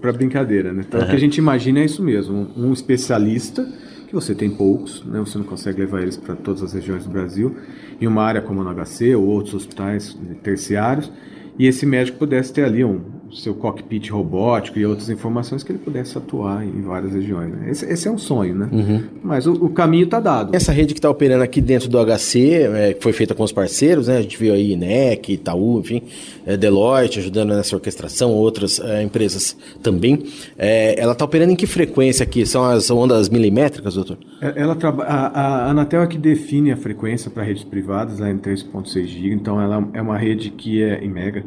para 0.02 0.12
brincadeira, 0.12 0.70
né? 0.70 0.84
Então, 0.86 1.00
uhum. 1.00 1.06
o 1.06 1.08
que 1.08 1.16
a 1.16 1.20
gente 1.20 1.38
imagina 1.38 1.80
é 1.80 1.86
isso 1.86 2.02
mesmo, 2.02 2.46
um, 2.54 2.66
um 2.66 2.72
especialista 2.74 3.66
que 4.12 4.14
você 4.14 4.34
tem 4.34 4.50
poucos, 4.50 5.02
né? 5.06 5.18
você 5.20 5.38
não 5.38 5.44
consegue 5.46 5.80
levar 5.80 6.02
eles 6.02 6.18
para 6.18 6.36
todas 6.36 6.62
as 6.62 6.74
regiões 6.74 7.04
do 7.04 7.10
Brasil, 7.10 7.56
em 7.98 8.06
uma 8.06 8.22
área 8.22 8.42
como 8.42 8.62
no 8.62 8.70
HC 8.70 9.14
ou 9.14 9.26
outros 9.26 9.54
hospitais 9.54 10.14
terciários, 10.42 11.10
e 11.58 11.66
esse 11.66 11.86
médico 11.86 12.18
pudesse 12.18 12.52
ter 12.52 12.64
ali 12.64 12.84
um, 12.84 13.00
seu 13.32 13.54
cockpit 13.54 14.10
robótico 14.10 14.78
e 14.78 14.84
outras 14.84 15.08
informações 15.08 15.62
que 15.62 15.72
ele 15.72 15.78
pudesse 15.78 16.16
atuar 16.18 16.64
em 16.64 16.82
várias 16.82 17.12
regiões. 17.14 17.50
Né? 17.50 17.70
Esse, 17.70 17.86
esse, 17.86 18.08
é 18.08 18.10
um 18.10 18.18
sonho, 18.18 18.54
né? 18.54 18.68
Uhum. 18.70 19.02
Mas 19.22 19.46
o, 19.46 19.52
o 19.52 19.70
caminho 19.70 20.04
está 20.04 20.20
dado. 20.20 20.54
Essa 20.54 20.72
rede 20.72 20.92
que 20.92 20.98
está 20.98 21.08
operando 21.08 21.42
aqui 21.42 21.60
dentro 21.60 21.88
do 21.88 21.98
HC, 21.98 22.38
é, 22.40 22.96
foi 23.00 23.12
feita 23.12 23.34
com 23.34 23.42
os 23.42 23.52
parceiros, 23.52 24.08
né? 24.08 24.18
A 24.18 24.22
gente 24.22 24.38
viu 24.38 24.52
aí 24.52 24.72
INEC, 24.72 25.32
Itaú, 25.32 25.80
enfim, 25.80 26.02
é, 26.44 26.56
Deloitte 26.56 27.20
ajudando 27.20 27.54
nessa 27.54 27.74
orquestração, 27.74 28.32
outras 28.32 28.78
é, 28.78 29.02
empresas 29.02 29.56
também. 29.82 30.24
É, 30.58 31.00
ela 31.00 31.12
está 31.12 31.24
operando 31.24 31.52
em 31.52 31.56
que 31.56 31.66
frequência 31.66 32.24
aqui? 32.24 32.44
São 32.44 32.64
as 32.64 32.90
ondas 32.90 33.28
milimétricas, 33.28 33.94
doutor? 33.94 34.18
É, 34.40 34.60
ela 34.60 34.76
a, 34.82 35.40
a 35.40 35.70
Anatel 35.70 36.02
é 36.02 36.06
que 36.06 36.18
define 36.18 36.72
a 36.72 36.76
frequência 36.76 37.30
para 37.30 37.42
redes 37.42 37.64
privadas, 37.64 38.18
lá 38.18 38.30
em 38.30 38.36
3.6 38.36 39.02
GHz, 39.04 39.32
então 39.32 39.60
ela 39.60 39.88
é 39.94 40.02
uma 40.02 40.18
rede 40.18 40.50
que 40.50 40.82
é 40.82 41.02
em 41.02 41.08
mega 41.08 41.44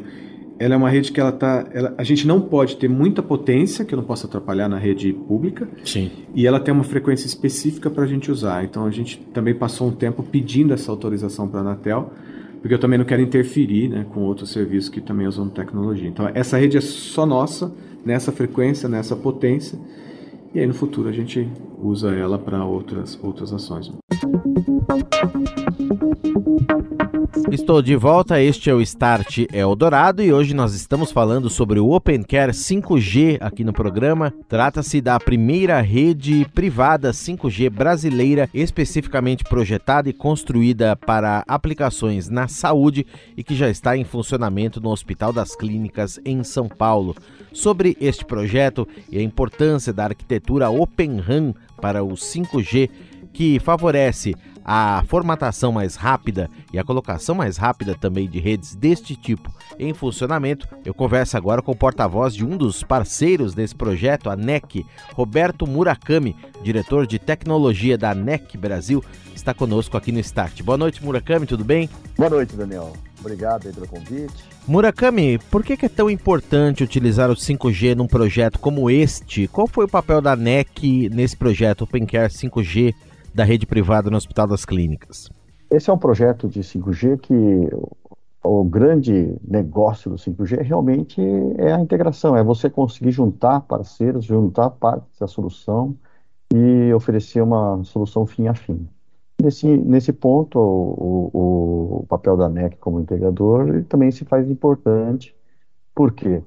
ela 0.58 0.74
é 0.74 0.76
uma 0.76 0.88
rede 0.88 1.12
que 1.12 1.20
ela 1.20 1.32
tá, 1.32 1.66
ela, 1.72 1.94
a 1.98 2.04
gente 2.04 2.26
não 2.26 2.40
pode 2.40 2.76
ter 2.76 2.88
muita 2.88 3.22
potência 3.22 3.84
que 3.84 3.94
eu 3.94 3.98
não 3.98 4.04
possa 4.04 4.26
atrapalhar 4.26 4.68
na 4.68 4.78
rede 4.78 5.12
pública. 5.12 5.68
Sim. 5.84 6.10
E 6.34 6.46
ela 6.46 6.58
tem 6.58 6.72
uma 6.72 6.84
frequência 6.84 7.26
específica 7.26 7.90
para 7.90 8.04
a 8.04 8.06
gente 8.06 8.30
usar. 8.30 8.64
Então 8.64 8.86
a 8.86 8.90
gente 8.90 9.18
também 9.32 9.54
passou 9.54 9.88
um 9.88 9.92
tempo 9.92 10.22
pedindo 10.22 10.72
essa 10.72 10.90
autorização 10.90 11.46
para 11.46 11.60
a 11.60 11.62
Anatel, 11.62 12.12
porque 12.60 12.74
eu 12.74 12.78
também 12.78 12.98
não 12.98 13.04
quero 13.04 13.20
interferir, 13.22 13.88
né, 13.88 14.06
com 14.12 14.20
outros 14.20 14.50
serviços 14.50 14.88
que 14.88 15.00
também 15.00 15.26
usam 15.26 15.48
tecnologia. 15.48 16.08
Então 16.08 16.30
essa 16.34 16.56
rede 16.56 16.76
é 16.76 16.80
só 16.80 17.26
nossa 17.26 17.72
nessa 18.04 18.32
frequência, 18.32 18.88
nessa 18.88 19.14
potência. 19.14 19.78
E 20.54 20.60
aí 20.60 20.66
no 20.66 20.74
futuro 20.74 21.08
a 21.08 21.12
gente 21.12 21.46
usa 21.82 22.14
ela 22.14 22.38
para 22.38 22.64
outras 22.64 23.18
outras 23.22 23.52
ações. 23.52 23.92
Estou 27.50 27.80
de 27.80 27.94
volta, 27.94 28.42
este 28.42 28.68
é 28.68 28.74
o 28.74 28.80
Start 28.80 29.46
Eldorado 29.52 30.20
e 30.20 30.32
hoje 30.32 30.52
nós 30.52 30.74
estamos 30.74 31.12
falando 31.12 31.48
sobre 31.48 31.78
o 31.78 31.92
OpenCare 31.92 32.50
5G 32.50 33.38
aqui 33.40 33.62
no 33.62 33.72
programa. 33.72 34.34
Trata-se 34.48 35.00
da 35.00 35.18
primeira 35.20 35.80
rede 35.80 36.44
privada 36.52 37.12
5G 37.12 37.70
brasileira 37.70 38.50
especificamente 38.52 39.44
projetada 39.44 40.08
e 40.08 40.12
construída 40.12 40.96
para 40.96 41.44
aplicações 41.46 42.28
na 42.28 42.48
saúde 42.48 43.06
e 43.36 43.44
que 43.44 43.54
já 43.54 43.70
está 43.70 43.96
em 43.96 44.04
funcionamento 44.04 44.80
no 44.80 44.90
Hospital 44.90 45.32
das 45.32 45.54
Clínicas 45.54 46.18
em 46.24 46.42
São 46.42 46.68
Paulo. 46.68 47.14
Sobre 47.52 47.96
este 48.00 48.24
projeto 48.24 48.88
e 49.10 49.18
a 49.18 49.22
importância 49.22 49.92
da 49.92 50.04
arquitetura 50.04 50.68
Open 50.68 51.20
RAN 51.20 51.54
para 51.80 52.02
o 52.02 52.14
5G, 52.14 52.90
que 53.36 53.60
favorece 53.60 54.34
a 54.64 55.04
formatação 55.08 55.70
mais 55.70 55.94
rápida 55.94 56.48
e 56.72 56.78
a 56.78 56.82
colocação 56.82 57.34
mais 57.34 57.58
rápida 57.58 57.94
também 57.94 58.26
de 58.26 58.40
redes 58.40 58.74
deste 58.74 59.14
tipo 59.14 59.54
em 59.78 59.92
funcionamento, 59.92 60.66
eu 60.86 60.94
converso 60.94 61.36
agora 61.36 61.60
com 61.60 61.72
o 61.72 61.76
porta-voz 61.76 62.34
de 62.34 62.46
um 62.46 62.56
dos 62.56 62.82
parceiros 62.82 63.52
desse 63.52 63.74
projeto, 63.74 64.30
a 64.30 64.36
NEC, 64.36 64.86
Roberto 65.12 65.66
Murakami, 65.66 66.34
diretor 66.62 67.06
de 67.06 67.18
tecnologia 67.18 67.98
da 67.98 68.14
NEC 68.14 68.56
Brasil, 68.56 69.04
está 69.34 69.52
conosco 69.52 69.98
aqui 69.98 70.10
no 70.10 70.18
Start. 70.20 70.62
Boa 70.62 70.78
noite, 70.78 71.04
Murakami, 71.04 71.44
tudo 71.44 71.62
bem? 71.62 71.90
Boa 72.16 72.30
noite, 72.30 72.56
Daniel. 72.56 72.94
Obrigado 73.20 73.70
pelo 73.70 73.86
convite. 73.86 74.32
Murakami, 74.66 75.38
por 75.50 75.62
que 75.62 75.84
é 75.84 75.88
tão 75.90 76.08
importante 76.08 76.82
utilizar 76.82 77.30
o 77.30 77.34
5G 77.34 77.94
num 77.94 78.06
projeto 78.06 78.58
como 78.58 78.88
este? 78.88 79.46
Qual 79.46 79.66
foi 79.66 79.84
o 79.84 79.88
papel 79.88 80.22
da 80.22 80.34
NEC 80.34 81.10
nesse 81.10 81.36
projeto 81.36 81.82
OpenCare 81.82 82.32
5G 82.32 82.94
da 83.36 83.44
rede 83.44 83.66
privada 83.66 84.10
no 84.10 84.16
Hospital 84.16 84.46
das 84.46 84.64
Clínicas? 84.64 85.28
Esse 85.70 85.90
é 85.90 85.92
um 85.92 85.98
projeto 85.98 86.48
de 86.48 86.60
5G 86.60 87.18
que 87.20 87.34
o 88.42 88.64
grande 88.64 89.36
negócio 89.46 90.10
do 90.10 90.16
5G 90.16 90.62
realmente 90.62 91.20
é 91.58 91.72
a 91.72 91.80
integração, 91.80 92.34
é 92.34 92.42
você 92.42 92.70
conseguir 92.70 93.10
juntar 93.10 93.60
parceiros, 93.60 94.24
juntar 94.24 94.70
partes 94.70 95.18
da 95.18 95.26
solução 95.26 95.94
e 96.54 96.90
oferecer 96.94 97.42
uma 97.42 97.84
solução 97.84 98.24
fim 98.24 98.46
a 98.48 98.54
fim. 98.54 98.88
Nesse, 99.42 99.66
nesse 99.66 100.14
ponto, 100.14 100.58
o, 100.58 101.30
o, 101.34 102.00
o 102.00 102.06
papel 102.08 102.38
da 102.38 102.48
NEC 102.48 102.78
como 102.78 103.00
integrador 103.00 103.84
também 103.84 104.10
se 104.10 104.24
faz 104.24 104.48
importante. 104.48 105.36
Por 105.94 106.12
quê? 106.12 106.42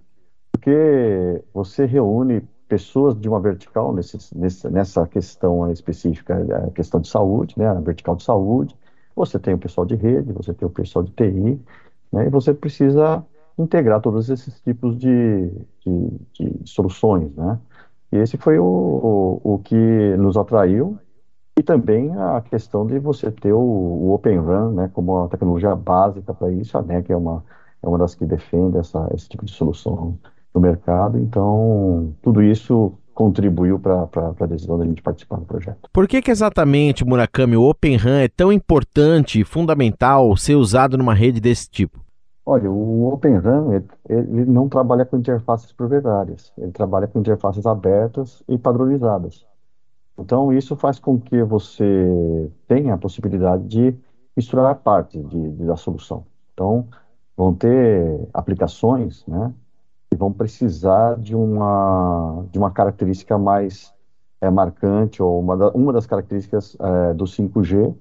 Porque 0.52 1.44
você 1.54 1.86
reúne 1.86 2.42
pessoas 2.70 3.20
de 3.20 3.28
uma 3.28 3.42
vertical 3.42 3.92
nesse, 3.92 4.18
nesse, 4.38 4.70
nessa 4.70 5.06
questão 5.08 5.70
específica, 5.72 6.68
a 6.68 6.72
questão 6.72 7.02
de 7.02 7.10
saúde, 7.10 7.56
né, 7.58 7.68
a 7.68 7.74
vertical 7.74 8.16
de 8.16 8.24
saúde, 8.24 8.76
você 9.16 9.40
tem 9.40 9.56
o 9.56 9.58
pessoal 9.58 9.86
de 9.86 9.96
rede, 9.96 10.32
você 10.32 10.54
tem 10.54 10.68
o 10.68 10.72
pessoal 10.72 11.04
de 11.04 11.12
TI, 11.12 11.60
né, 12.14 12.28
e 12.28 12.30
você 12.30 12.54
precisa 12.54 13.26
integrar 13.58 14.00
todos 14.00 14.30
esses 14.30 14.62
tipos 14.62 14.98
de, 14.98 15.50
de, 15.86 16.12
de 16.34 16.70
soluções, 16.70 17.36
né? 17.36 17.60
E 18.12 18.18
esse 18.18 18.38
foi 18.38 18.58
o, 18.58 18.64
o, 18.64 19.54
o, 19.56 19.60
que 19.60 19.76
nos 20.18 20.38
atraiu. 20.38 20.98
E 21.58 21.62
também 21.62 22.16
a 22.16 22.42
questão 22.42 22.88
de 22.88 22.98
você 23.00 23.30
ter 23.30 23.52
o, 23.52 23.60
o 23.60 24.14
Open 24.14 24.40
Run, 24.40 24.72
né, 24.72 24.90
como 24.94 25.24
a 25.24 25.28
tecnologia 25.28 25.76
básica 25.76 26.34
para 26.34 26.52
isso, 26.52 26.78
a 26.78 26.82
NEC 26.82 27.12
é 27.12 27.18
uma, 27.18 27.44
é 27.84 27.88
uma 27.88 27.98
das 27.98 28.16
que 28.16 28.26
defende 28.26 28.78
essa, 28.78 29.10
esse 29.14 29.28
tipo 29.28 29.46
de 29.46 29.52
solução 29.52 30.18
no 30.54 30.62
mercado. 30.62 31.18
Então, 31.18 32.14
tudo 32.22 32.42
isso 32.42 32.94
contribuiu 33.14 33.78
para 33.78 34.08
a 34.40 34.46
decisão 34.46 34.78
da 34.78 34.86
gente 34.86 35.02
participar 35.02 35.38
do 35.38 35.46
projeto. 35.46 35.90
Por 35.92 36.08
que, 36.08 36.22
que 36.22 36.32
exatamente, 36.32 37.04
Murakami, 37.04 37.58
o 37.58 37.70
Open 37.70 37.98
RAN 37.98 38.22
é 38.22 38.30
tão 38.30 38.52
importante 38.52 39.42
e 39.42 39.44
fundamental 39.44 40.38
ser 40.38 40.56
usado 40.56 40.98
numa 40.98 41.14
rede 41.14 41.42
desse 41.42 41.70
tipo? 41.70 42.00
Olha, 42.46 42.72
o 42.72 43.14
Open 43.14 43.38
RAN 43.38 43.84
ele 44.08 44.46
não 44.46 44.70
trabalha 44.70 45.06
com 45.06 45.18
interfaces 45.18 45.72
proprietárias, 45.72 46.52
ele 46.58 46.72
trabalha 46.72 47.08
com 47.08 47.20
interfaces 47.20 47.66
abertas 47.66 48.42
e 48.48 48.58
padronizadas. 48.58 49.46
Então, 50.18 50.52
isso 50.52 50.76
faz 50.76 50.98
com 50.98 51.20
que 51.20 51.44
você 51.44 52.50
tenha 52.68 52.94
a 52.94 52.98
possibilidade 52.98 53.68
de 53.68 53.94
misturar 54.36 54.74
partes 54.76 55.22
da 55.60 55.76
solução. 55.76 56.26
Então, 56.54 56.88
vão 57.36 57.54
ter 57.54 58.28
aplicações, 58.34 59.26
né, 59.28 59.54
e 60.12 60.16
vão 60.16 60.32
precisar 60.32 61.18
de 61.18 61.36
uma, 61.36 62.46
de 62.52 62.58
uma 62.58 62.72
característica 62.72 63.38
mais 63.38 63.94
é, 64.42 64.50
marcante, 64.50 65.22
ou 65.22 65.40
uma, 65.40 65.56
da, 65.56 65.70
uma 65.72 65.94
das 65.94 66.06
características 66.06 66.76
é, 66.80 67.14
do 67.14 67.26
5G, 67.26 67.94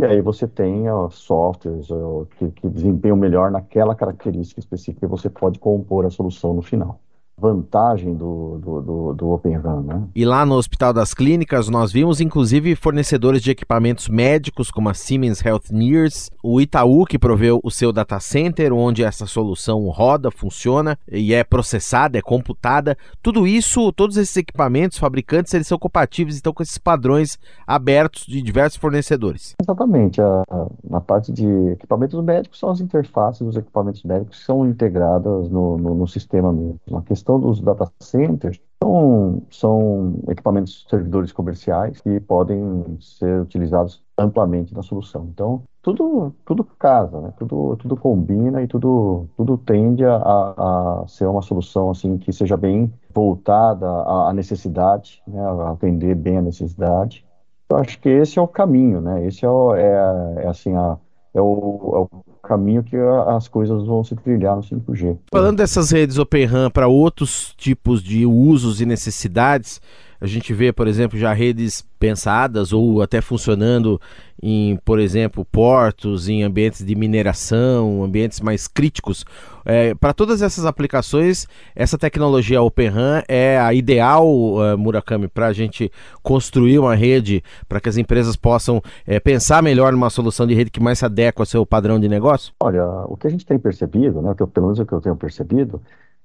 E 0.00 0.04
aí 0.04 0.20
você 0.20 0.48
tem 0.48 0.84
softwares 1.10 1.88
que, 2.36 2.50
que 2.50 2.68
desempenham 2.68 3.16
melhor 3.16 3.50
naquela 3.50 3.94
característica 3.94 4.58
específica 4.58 5.06
e 5.06 5.08
você 5.08 5.30
pode 5.30 5.58
compor 5.58 6.04
a 6.04 6.10
solução 6.10 6.54
no 6.54 6.62
final 6.62 6.98
vantagem 7.42 8.14
do, 8.14 8.58
do, 8.58 8.80
do, 8.80 9.14
do 9.14 9.30
Open 9.30 9.56
Run. 9.56 9.82
Né? 9.82 10.02
E 10.14 10.24
lá 10.24 10.46
no 10.46 10.54
Hospital 10.54 10.92
das 10.92 11.12
Clínicas 11.12 11.68
nós 11.68 11.90
vimos 11.90 12.20
inclusive 12.20 12.76
fornecedores 12.76 13.42
de 13.42 13.50
equipamentos 13.50 14.08
médicos 14.08 14.70
como 14.70 14.88
a 14.88 14.94
Siemens 14.94 15.44
Healthineers, 15.44 16.30
o 16.40 16.60
Itaú 16.60 17.04
que 17.04 17.18
proveu 17.18 17.60
o 17.64 17.70
seu 17.70 17.92
data 17.92 18.20
center 18.20 18.72
onde 18.72 19.02
essa 19.02 19.26
solução 19.26 19.80
roda, 19.88 20.30
funciona 20.30 20.96
e 21.10 21.34
é 21.34 21.42
processada, 21.42 22.16
é 22.16 22.22
computada. 22.22 22.96
Tudo 23.20 23.44
isso, 23.44 23.92
todos 23.92 24.16
esses 24.16 24.36
equipamentos, 24.36 24.98
fabricantes, 24.98 25.52
eles 25.52 25.66
são 25.66 25.78
compatíveis 25.78 26.38
então 26.38 26.52
com 26.52 26.62
esses 26.62 26.78
padrões 26.78 27.38
abertos 27.66 28.24
de 28.24 28.40
diversos 28.40 28.78
fornecedores. 28.78 29.56
Exatamente. 29.60 30.20
A, 30.20 30.42
a, 30.48 30.66
na 30.88 31.00
parte 31.00 31.32
de 31.32 31.46
equipamentos 31.72 32.22
médicos 32.22 32.60
são 32.60 32.70
as 32.70 32.80
interfaces 32.80 33.44
dos 33.44 33.56
equipamentos 33.56 34.04
médicos 34.04 34.38
que 34.38 34.44
são 34.44 34.64
integradas 34.64 35.50
no, 35.50 35.76
no, 35.76 35.94
no 35.94 36.06
sistema 36.06 36.52
mesmo. 36.52 36.78
A 36.96 37.02
questão 37.02 37.31
questão 37.32 37.40
dos 37.40 37.60
data 37.60 37.90
centers 38.00 38.60
são, 38.82 39.42
são 39.50 40.14
equipamentos 40.28 40.84
servidores 40.88 41.32
comerciais 41.32 42.00
que 42.00 42.20
podem 42.20 42.98
ser 43.00 43.40
utilizados 43.40 44.02
amplamente 44.18 44.74
na 44.74 44.82
solução. 44.82 45.28
Então, 45.32 45.62
tudo, 45.80 46.34
tudo 46.44 46.64
casa, 46.78 47.20
né? 47.20 47.32
tudo, 47.38 47.76
tudo 47.76 47.96
combina 47.96 48.62
e 48.62 48.66
tudo, 48.66 49.26
tudo 49.36 49.56
tende 49.56 50.04
a, 50.04 50.16
a 50.16 51.04
ser 51.06 51.26
uma 51.26 51.42
solução 51.42 51.90
assim 51.90 52.18
que 52.18 52.32
seja 52.32 52.56
bem 52.56 52.92
voltada 53.14 53.86
à, 53.86 54.30
à 54.30 54.32
necessidade, 54.32 55.22
né? 55.26 55.40
a 55.40 55.70
atender 55.70 56.14
bem 56.14 56.38
a 56.38 56.42
necessidade. 56.42 57.24
Eu 57.68 57.78
acho 57.78 57.98
que 58.00 58.08
esse 58.08 58.38
é 58.38 58.42
o 58.42 58.48
caminho, 58.48 59.00
né? 59.00 59.26
Esse 59.26 59.46
é, 59.46 59.48
o, 59.48 59.74
é, 59.74 60.34
é 60.44 60.46
assim 60.46 60.74
a, 60.74 60.98
é 61.32 61.40
o, 61.40 62.08
é 62.12 62.16
o 62.16 62.24
caminho 62.52 62.82
que 62.82 62.96
as 63.28 63.48
coisas 63.48 63.84
vão 63.84 64.04
se 64.04 64.14
trilhar 64.14 64.56
no 64.56 64.62
5G. 64.62 65.16
Falando 65.30 65.56
dessas 65.56 65.90
redes 65.90 66.18
Open 66.18 66.44
RAN 66.44 66.70
para 66.70 66.86
outros 66.86 67.54
tipos 67.56 68.02
de 68.02 68.26
usos 68.26 68.80
e 68.80 68.86
necessidades, 68.86 69.80
a 70.20 70.26
gente 70.26 70.52
vê, 70.52 70.72
por 70.72 70.86
exemplo, 70.86 71.18
já 71.18 71.32
redes 71.32 71.84
pensadas 71.98 72.72
ou 72.72 73.00
até 73.00 73.20
funcionando 73.20 74.00
em, 74.42 74.76
por 74.84 74.98
exemplo, 74.98 75.44
portos, 75.44 76.28
em 76.28 76.42
ambientes 76.42 76.84
de 76.84 76.94
mineração, 76.96 78.02
ambientes 78.02 78.40
mais 78.40 78.66
críticos. 78.66 79.24
É, 79.64 79.94
para 79.94 80.12
todas 80.12 80.42
essas 80.42 80.66
aplicações, 80.66 81.46
essa 81.76 81.96
tecnologia 81.96 82.60
Open 82.60 82.88
RAN 82.88 83.22
é 83.28 83.56
a 83.58 83.72
ideal, 83.72 84.26
uh, 84.26 84.76
Murakami, 84.76 85.28
para 85.28 85.46
a 85.46 85.52
gente 85.52 85.92
construir 86.22 86.80
uma 86.80 86.96
rede 86.96 87.42
para 87.68 87.80
que 87.80 87.88
as 87.88 87.96
empresas 87.96 88.34
possam 88.34 88.82
é, 89.06 89.20
pensar 89.20 89.62
melhor 89.62 89.92
numa 89.92 90.10
solução 90.10 90.44
de 90.44 90.54
rede 90.54 90.72
que 90.72 90.80
mais 90.80 90.98
se 90.98 91.04
adequa 91.04 91.42
ao 91.42 91.46
seu 91.46 91.64
padrão 91.64 92.00
de 92.00 92.08
negócio? 92.08 92.41
Olha, 92.60 92.86
o 93.06 93.16
que 93.16 93.26
a 93.26 93.30
gente 93.30 93.46
tem 93.46 93.58
percebido, 93.58 94.22
né, 94.22 94.34
que 94.34 94.42
eu, 94.42 94.48
pelo 94.48 94.66
menos 94.66 94.78
o 94.78 94.86
que 94.86 94.92
eu 94.92 95.00
tenho 95.00 95.16
percebido, 95.16 95.80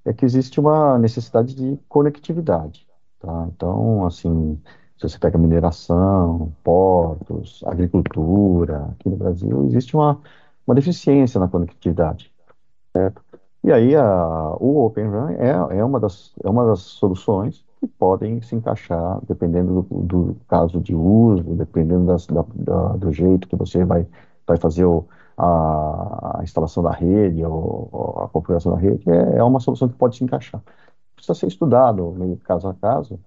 é 0.05 0.13
que 0.13 0.25
existe 0.25 0.59
uma 0.59 0.97
necessidade 0.97 1.53
de 1.53 1.77
conectividade. 1.89 2.88
Tá? 3.19 3.47
Então, 3.53 4.05
assim, 4.05 4.59
se 4.97 5.07
você 5.09 5.19
pega 5.19 5.38
mineração, 5.38 6.51
portos, 6.63 7.63
agricultura, 7.65 8.89
aqui 8.91 9.09
no 9.09 9.17
Brasil 9.17 9.65
existe 9.65 9.95
uma, 9.95 10.19
uma 10.65 10.75
deficiência 10.75 11.39
na 11.39 11.47
conectividade, 11.47 12.31
certo? 12.93 13.21
E 13.63 13.71
aí 13.71 13.95
a, 13.95 14.55
o 14.59 14.86
Open 14.86 15.07
Run 15.07 15.29
é, 15.31 15.77
é, 15.77 15.83
uma 15.83 16.00
das, 16.00 16.33
é 16.43 16.50
uma 16.50 16.65
das 16.65 16.79
soluções 16.79 17.65
que 17.79 17.88
podem 17.88 18.41
se 18.41 18.55
encaixar 18.55 19.19
dependendo 19.27 19.81
do, 19.83 20.01
do 20.03 20.38
caso 20.47 20.79
de 20.79 20.95
uso, 20.95 21.43
dependendo 21.43 22.05
das, 22.05 22.25
da, 22.27 22.45
da, 22.55 22.88
do 22.93 23.12
jeito 23.12 23.47
que 23.47 23.55
você 23.55 23.83
vai, 23.83 24.07
vai 24.47 24.57
fazer 24.57 24.86
o, 24.86 25.05
a, 25.38 26.39
a, 26.39 26.44
instalação 26.44 26.82
da 26.84 26.91
rede 26.91 27.44
ou, 27.44 27.89
ou, 27.91 28.24
a 28.24 28.29
configuração 28.29 28.74
da 28.74 28.79
rede, 28.79 29.10
é, 29.10 29.38
é 29.38 29.44
uma 29.44 29.60
solução 29.60 29.88
que 29.88 29.96
pode 29.96 30.17
se 30.17 30.24
encaixar 30.24 30.62
precisa 31.17 31.34
ser 31.34 31.48
estudado 31.48 32.12
meio 32.13 32.38
caso 32.38 32.67
a 32.67 32.74
caso. 32.74 33.20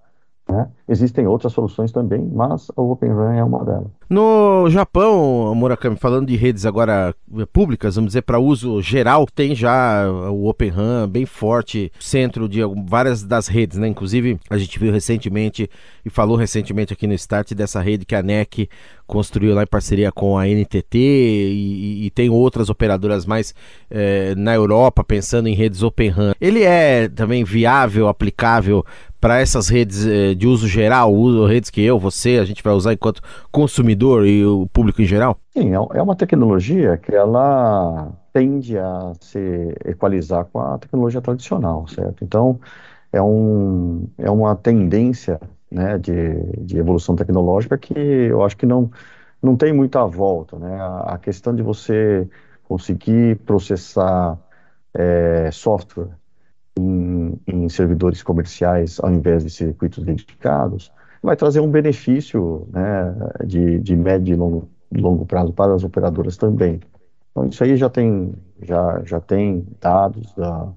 Né? 0.51 0.67
Existem 0.89 1.25
outras 1.25 1.53
soluções 1.53 1.93
também, 1.93 2.29
mas 2.33 2.69
o 2.75 2.91
Open 2.91 3.09
RAN 3.09 3.33
é 3.33 3.43
uma 3.43 3.63
delas. 3.63 3.87
No 4.09 4.69
Japão, 4.69 5.55
Murakami, 5.55 5.95
falando 5.95 6.27
de 6.27 6.35
redes 6.35 6.65
agora 6.65 7.15
públicas, 7.53 7.95
vamos 7.95 8.09
dizer, 8.09 8.23
para 8.23 8.37
uso 8.37 8.81
geral, 8.81 9.25
tem 9.25 9.55
já 9.55 10.05
o 10.29 10.49
Open 10.49 10.69
RAN 10.69 11.07
bem 11.07 11.25
forte, 11.25 11.89
centro 11.97 12.49
de 12.49 12.59
várias 12.85 13.23
das 13.23 13.47
redes, 13.47 13.77
né? 13.77 13.87
Inclusive, 13.87 14.37
a 14.49 14.57
gente 14.57 14.77
viu 14.77 14.91
recentemente 14.91 15.69
e 16.03 16.09
falou 16.09 16.35
recentemente 16.35 16.91
aqui 16.91 17.07
no 17.07 17.13
Start 17.13 17.53
dessa 17.53 17.79
rede 17.79 18.05
que 18.05 18.13
a 18.13 18.21
NEC 18.21 18.67
construiu 19.07 19.55
lá 19.55 19.63
em 19.63 19.67
parceria 19.67 20.11
com 20.11 20.37
a 20.37 20.45
NTT 20.45 20.97
e, 20.97 22.05
e 22.05 22.09
tem 22.09 22.29
outras 22.29 22.69
operadoras 22.69 23.25
mais 23.25 23.53
eh, 23.89 24.33
na 24.35 24.53
Europa 24.53 25.03
pensando 25.03 25.47
em 25.47 25.53
redes 25.53 25.83
Open 25.83 26.09
RAN. 26.09 26.33
Ele 26.39 26.63
é 26.63 27.07
também 27.07 27.43
viável, 27.43 28.07
aplicável 28.07 28.85
para 29.21 29.39
essas 29.39 29.69
redes 29.69 30.05
eh, 30.05 30.33
de 30.33 30.47
uso 30.47 30.67
geral, 30.67 31.13
uso, 31.13 31.45
redes 31.45 31.69
que 31.69 31.79
eu, 31.79 31.99
você, 31.99 32.39
a 32.39 32.43
gente 32.43 32.63
vai 32.63 32.73
usar 32.73 32.91
enquanto 32.91 33.21
consumidor 33.51 34.25
e 34.25 34.43
o 34.43 34.67
público 34.73 34.99
em 34.99 35.05
geral? 35.05 35.37
Sim, 35.53 35.75
é, 35.75 35.99
é 35.99 36.01
uma 36.01 36.15
tecnologia 36.15 36.97
que 36.97 37.13
ela 37.13 38.11
tende 38.33 38.77
a 38.79 39.13
se 39.21 39.39
equalizar 39.85 40.45
com 40.45 40.59
a 40.59 40.79
tecnologia 40.79 41.21
tradicional, 41.21 41.87
certo? 41.87 42.23
Então, 42.23 42.59
é, 43.13 43.21
um, 43.21 44.07
é 44.17 44.31
uma 44.31 44.55
tendência 44.55 45.39
né, 45.69 45.99
de, 45.99 46.33
de 46.57 46.79
evolução 46.79 47.15
tecnológica 47.15 47.77
que 47.77 47.93
eu 47.93 48.43
acho 48.43 48.57
que 48.57 48.65
não, 48.65 48.89
não 49.41 49.55
tem 49.55 49.71
muita 49.71 50.03
volta, 50.05 50.57
né? 50.57 50.75
A, 50.81 51.13
a 51.13 51.17
questão 51.19 51.55
de 51.55 51.61
você 51.61 52.27
conseguir 52.63 53.37
processar 53.45 54.37
é, 54.93 55.49
software 55.51 56.09
em, 56.77 57.10
servidores 57.73 58.21
comerciais 58.23 58.99
ao 59.01 59.11
invés 59.11 59.43
de 59.43 59.49
circuitos 59.49 60.03
dedicados, 60.03 60.91
vai 61.21 61.35
trazer 61.35 61.59
um 61.59 61.69
benefício 61.69 62.67
né, 62.71 63.15
de, 63.45 63.79
de 63.79 63.95
médio 63.95 64.33
e 64.33 64.35
longo, 64.35 64.69
longo 64.91 65.25
prazo 65.25 65.53
para 65.53 65.73
as 65.73 65.83
operadoras 65.83 66.37
também. 66.37 66.79
Então, 67.31 67.45
isso 67.45 67.63
aí 67.63 67.77
já 67.77 67.89
tem, 67.89 68.33
já, 68.61 69.01
já 69.05 69.19
tem 69.19 69.65
dados 69.79 70.33
da, 70.35 70.67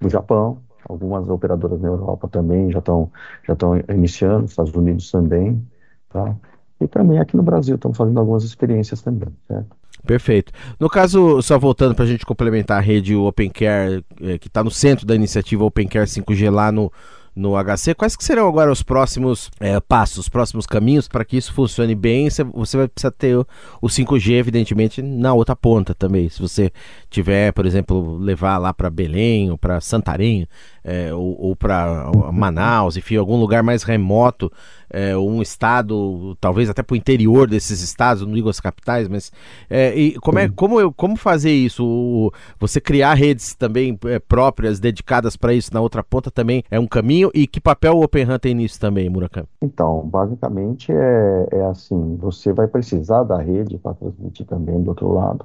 do 0.00 0.08
Japão, 0.08 0.58
algumas 0.88 1.28
operadoras 1.28 1.80
na 1.80 1.88
Europa 1.88 2.28
também 2.28 2.70
já 2.70 2.78
estão 2.78 3.10
já 3.46 3.54
estão 3.54 3.76
iniciando, 3.88 4.44
Estados 4.44 4.74
Unidos 4.74 5.10
também, 5.10 5.66
tá? 6.10 6.36
E 6.80 6.86
também 6.86 7.18
aqui 7.18 7.36
no 7.36 7.42
Brasil 7.42 7.76
estamos 7.76 7.96
fazendo 7.96 8.20
algumas 8.20 8.44
experiências 8.44 9.00
também, 9.00 9.28
certo? 9.48 9.76
Perfeito. 10.06 10.52
No 10.78 10.88
caso, 10.88 11.40
só 11.40 11.58
voltando 11.58 11.94
para 11.94 12.04
a 12.04 12.08
gente 12.08 12.26
complementar 12.26 12.78
a 12.78 12.80
rede 12.80 13.14
OpenCare, 13.16 14.04
é, 14.22 14.38
que 14.38 14.48
está 14.48 14.62
no 14.62 14.70
centro 14.70 15.06
da 15.06 15.14
iniciativa 15.14 15.64
OpenCare 15.64 16.06
5G 16.06 16.50
lá 16.50 16.70
no, 16.70 16.92
no 17.34 17.54
HC, 17.56 17.94
quais 17.94 18.14
que 18.14 18.22
serão 18.22 18.46
agora 18.46 18.70
os 18.70 18.82
próximos 18.82 19.50
é, 19.58 19.80
passos, 19.80 20.18
os 20.18 20.28
próximos 20.28 20.66
caminhos 20.66 21.08
para 21.08 21.24
que 21.24 21.36
isso 21.36 21.52
funcione 21.52 21.94
bem? 21.94 22.28
Você 22.30 22.76
vai 22.76 22.86
precisar 22.86 23.10
ter 23.12 23.36
o, 23.36 23.46
o 23.80 23.88
5G, 23.88 24.34
evidentemente, 24.34 25.00
na 25.00 25.32
outra 25.32 25.56
ponta 25.56 25.94
também. 25.94 26.28
Se 26.28 26.40
você 26.40 26.70
tiver, 27.10 27.52
por 27.52 27.64
exemplo, 27.64 28.18
levar 28.18 28.58
lá 28.58 28.72
para 28.72 28.90
Belém 28.90 29.50
ou 29.50 29.56
para 29.58 29.80
Santarém, 29.80 30.46
é, 30.84 31.12
ou, 31.14 31.40
ou 31.40 31.56
para 31.56 32.10
Manaus, 32.30 32.96
enfim, 32.96 33.16
algum 33.16 33.36
lugar 33.36 33.62
mais 33.62 33.82
remoto, 33.82 34.52
é, 34.90 35.16
um 35.16 35.42
estado, 35.42 36.36
talvez 36.40 36.68
até 36.68 36.82
para 36.82 36.94
o 36.94 36.96
interior 36.96 37.48
desses 37.48 37.80
estados, 37.80 38.24
não 38.24 38.32
digo 38.32 38.48
as 38.48 38.60
capitais, 38.60 39.08
mas 39.08 39.32
é, 39.68 39.94
e 39.94 40.14
como, 40.20 40.38
é, 40.38 40.48
como, 40.48 40.80
eu, 40.80 40.92
como 40.92 41.16
fazer 41.16 41.52
isso? 41.52 41.84
O, 41.84 42.32
você 42.58 42.80
criar 42.80 43.14
redes 43.14 43.54
também 43.54 43.98
é, 44.06 44.18
próprias, 44.18 44.80
dedicadas 44.80 45.36
para 45.36 45.54
isso 45.54 45.72
na 45.72 45.80
outra 45.80 46.02
ponta 46.02 46.30
também 46.30 46.62
é 46.70 46.78
um 46.78 46.86
caminho? 46.86 47.30
E 47.34 47.46
que 47.46 47.60
papel 47.60 47.96
o 47.96 48.04
Open 48.04 48.26
tem 48.40 48.54
nisso 48.54 48.80
também, 48.80 49.08
Murakami? 49.08 49.48
Então, 49.62 50.06
basicamente 50.06 50.92
é, 50.92 51.48
é 51.52 51.64
assim, 51.66 52.16
você 52.16 52.52
vai 52.52 52.66
precisar 52.66 53.22
da 53.24 53.38
rede 53.38 53.78
para 53.78 53.94
transmitir 53.94 54.46
também 54.46 54.82
do 54.82 54.88
outro 54.88 55.12
lado, 55.12 55.44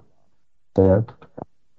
certo? 0.75 1.19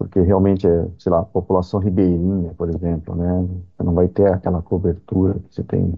porque 0.00 0.18
realmente 0.18 0.66
é, 0.66 0.88
sei 0.98 1.12
lá, 1.12 1.22
população 1.22 1.78
ribeirinha, 1.78 2.54
por 2.54 2.70
exemplo, 2.70 3.14
né? 3.14 3.46
Você 3.76 3.82
não 3.82 3.92
vai 3.92 4.08
ter 4.08 4.32
aquela 4.32 4.62
cobertura 4.62 5.34
que 5.34 5.54
você 5.54 5.62
tem, 5.62 5.92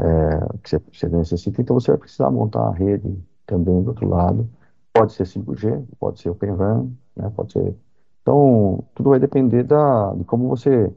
é, 0.00 0.58
que 0.62 0.78
você, 0.92 1.08
necessita, 1.08 1.60
então 1.60 1.78
você 1.78 1.90
vai 1.90 1.98
precisar 1.98 2.30
montar 2.30 2.68
a 2.68 2.72
rede 2.72 3.18
também 3.46 3.82
do 3.82 3.88
outro 3.88 4.08
lado. 4.08 4.48
Pode 4.92 5.12
ser 5.12 5.24
5G, 5.24 5.84
pode 5.98 6.20
ser 6.20 6.30
Open 6.30 6.54
RAN, 6.54 6.88
né? 7.16 7.30
Pode 7.34 7.52
ser. 7.52 7.76
Então, 8.22 8.84
tudo 8.94 9.10
vai 9.10 9.20
depender 9.20 9.62
da, 9.62 10.12
de 10.14 10.24
como 10.24 10.48
você 10.48 10.92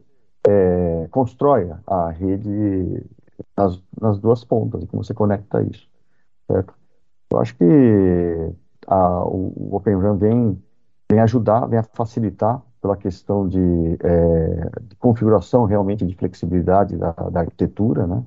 é, 0.48 1.08
constrói 1.12 1.72
a 1.86 2.10
rede 2.10 3.04
nas, 3.56 3.82
nas 4.00 4.20
duas 4.20 4.44
pontas, 4.44 4.84
como 4.86 5.04
você 5.04 5.14
conecta 5.14 5.62
isso, 5.62 5.88
certo? 6.48 6.74
Eu 7.32 7.40
acho 7.40 7.56
que 7.56 8.54
a, 8.88 9.26
o, 9.26 9.54
o 9.56 9.76
Open 9.76 9.98
vem 10.18 10.62
vem 11.14 11.20
ajudar, 11.22 11.68
vem 11.68 11.82
facilitar 11.94 12.62
pela 12.82 12.98
questão 12.98 13.48
de, 13.48 13.60
é, 14.04 14.70
de 14.82 14.96
configuração 14.98 15.66
realmente 15.66 16.06
de 16.06 16.16
flexibilidade 16.16 16.98
da, 16.98 17.12
da, 17.12 17.42
arquitetura, 17.42 18.08
né? 18.08 18.24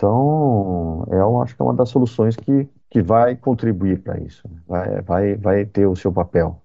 Então, 0.00 1.04
é, 1.10 1.16
eu 1.16 1.42
acho 1.42 1.54
que 1.54 1.60
é 1.60 1.64
uma 1.64 1.74
das 1.74 1.90
soluções 1.90 2.34
que 2.34 2.66
que 2.90 3.00
vai 3.00 3.36
contribuir 3.36 4.02
para 4.02 4.18
isso, 4.18 4.42
né? 4.48 4.60
vai, 4.66 5.00
vai, 5.02 5.34
vai 5.36 5.64
ter 5.64 5.86
o 5.86 5.94
seu 5.94 6.12
papel. 6.12 6.60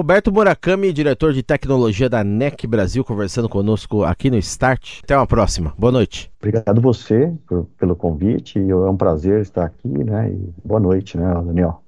Roberto 0.00 0.32
Murakami, 0.32 0.94
diretor 0.94 1.34
de 1.34 1.42
tecnologia 1.42 2.08
da 2.08 2.24
NEC 2.24 2.66
Brasil, 2.66 3.04
conversando 3.04 3.50
conosco 3.50 4.02
aqui 4.02 4.30
no 4.30 4.38
Start. 4.38 5.00
Até 5.04 5.14
uma 5.14 5.26
próxima. 5.26 5.74
Boa 5.76 5.92
noite. 5.92 6.32
Obrigado 6.38 6.80
você 6.80 7.30
por, 7.46 7.66
pelo 7.78 7.94
convite. 7.94 8.58
É 8.58 8.74
um 8.74 8.96
prazer 8.96 9.42
estar 9.42 9.66
aqui, 9.66 9.88
né? 9.88 10.32
E 10.32 10.66
boa 10.66 10.80
noite, 10.80 11.18
né, 11.18 11.30
Daniel? 11.44 11.82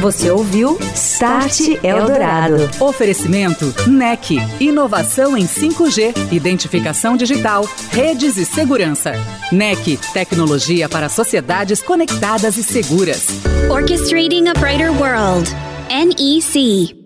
Você 0.00 0.30
ouviu 0.30 0.78
Start 0.94 1.60
Eldorado. 1.82 2.54
Oferecimento 2.78 3.64
NEC. 3.90 4.36
Inovação 4.60 5.36
em 5.36 5.44
5G, 5.44 6.32
identificação 6.32 7.16
digital, 7.16 7.64
redes 7.90 8.36
e 8.36 8.44
segurança. 8.44 9.14
NEC. 9.50 9.98
Tecnologia 10.12 10.88
para 10.88 11.08
sociedades 11.08 11.82
conectadas 11.82 12.56
e 12.56 12.62
seguras. 12.62 13.26
Orchestrating 13.68 14.46
a 14.46 14.54
Brighter 14.54 14.92
World. 14.92 15.50
NEC. 15.90 17.05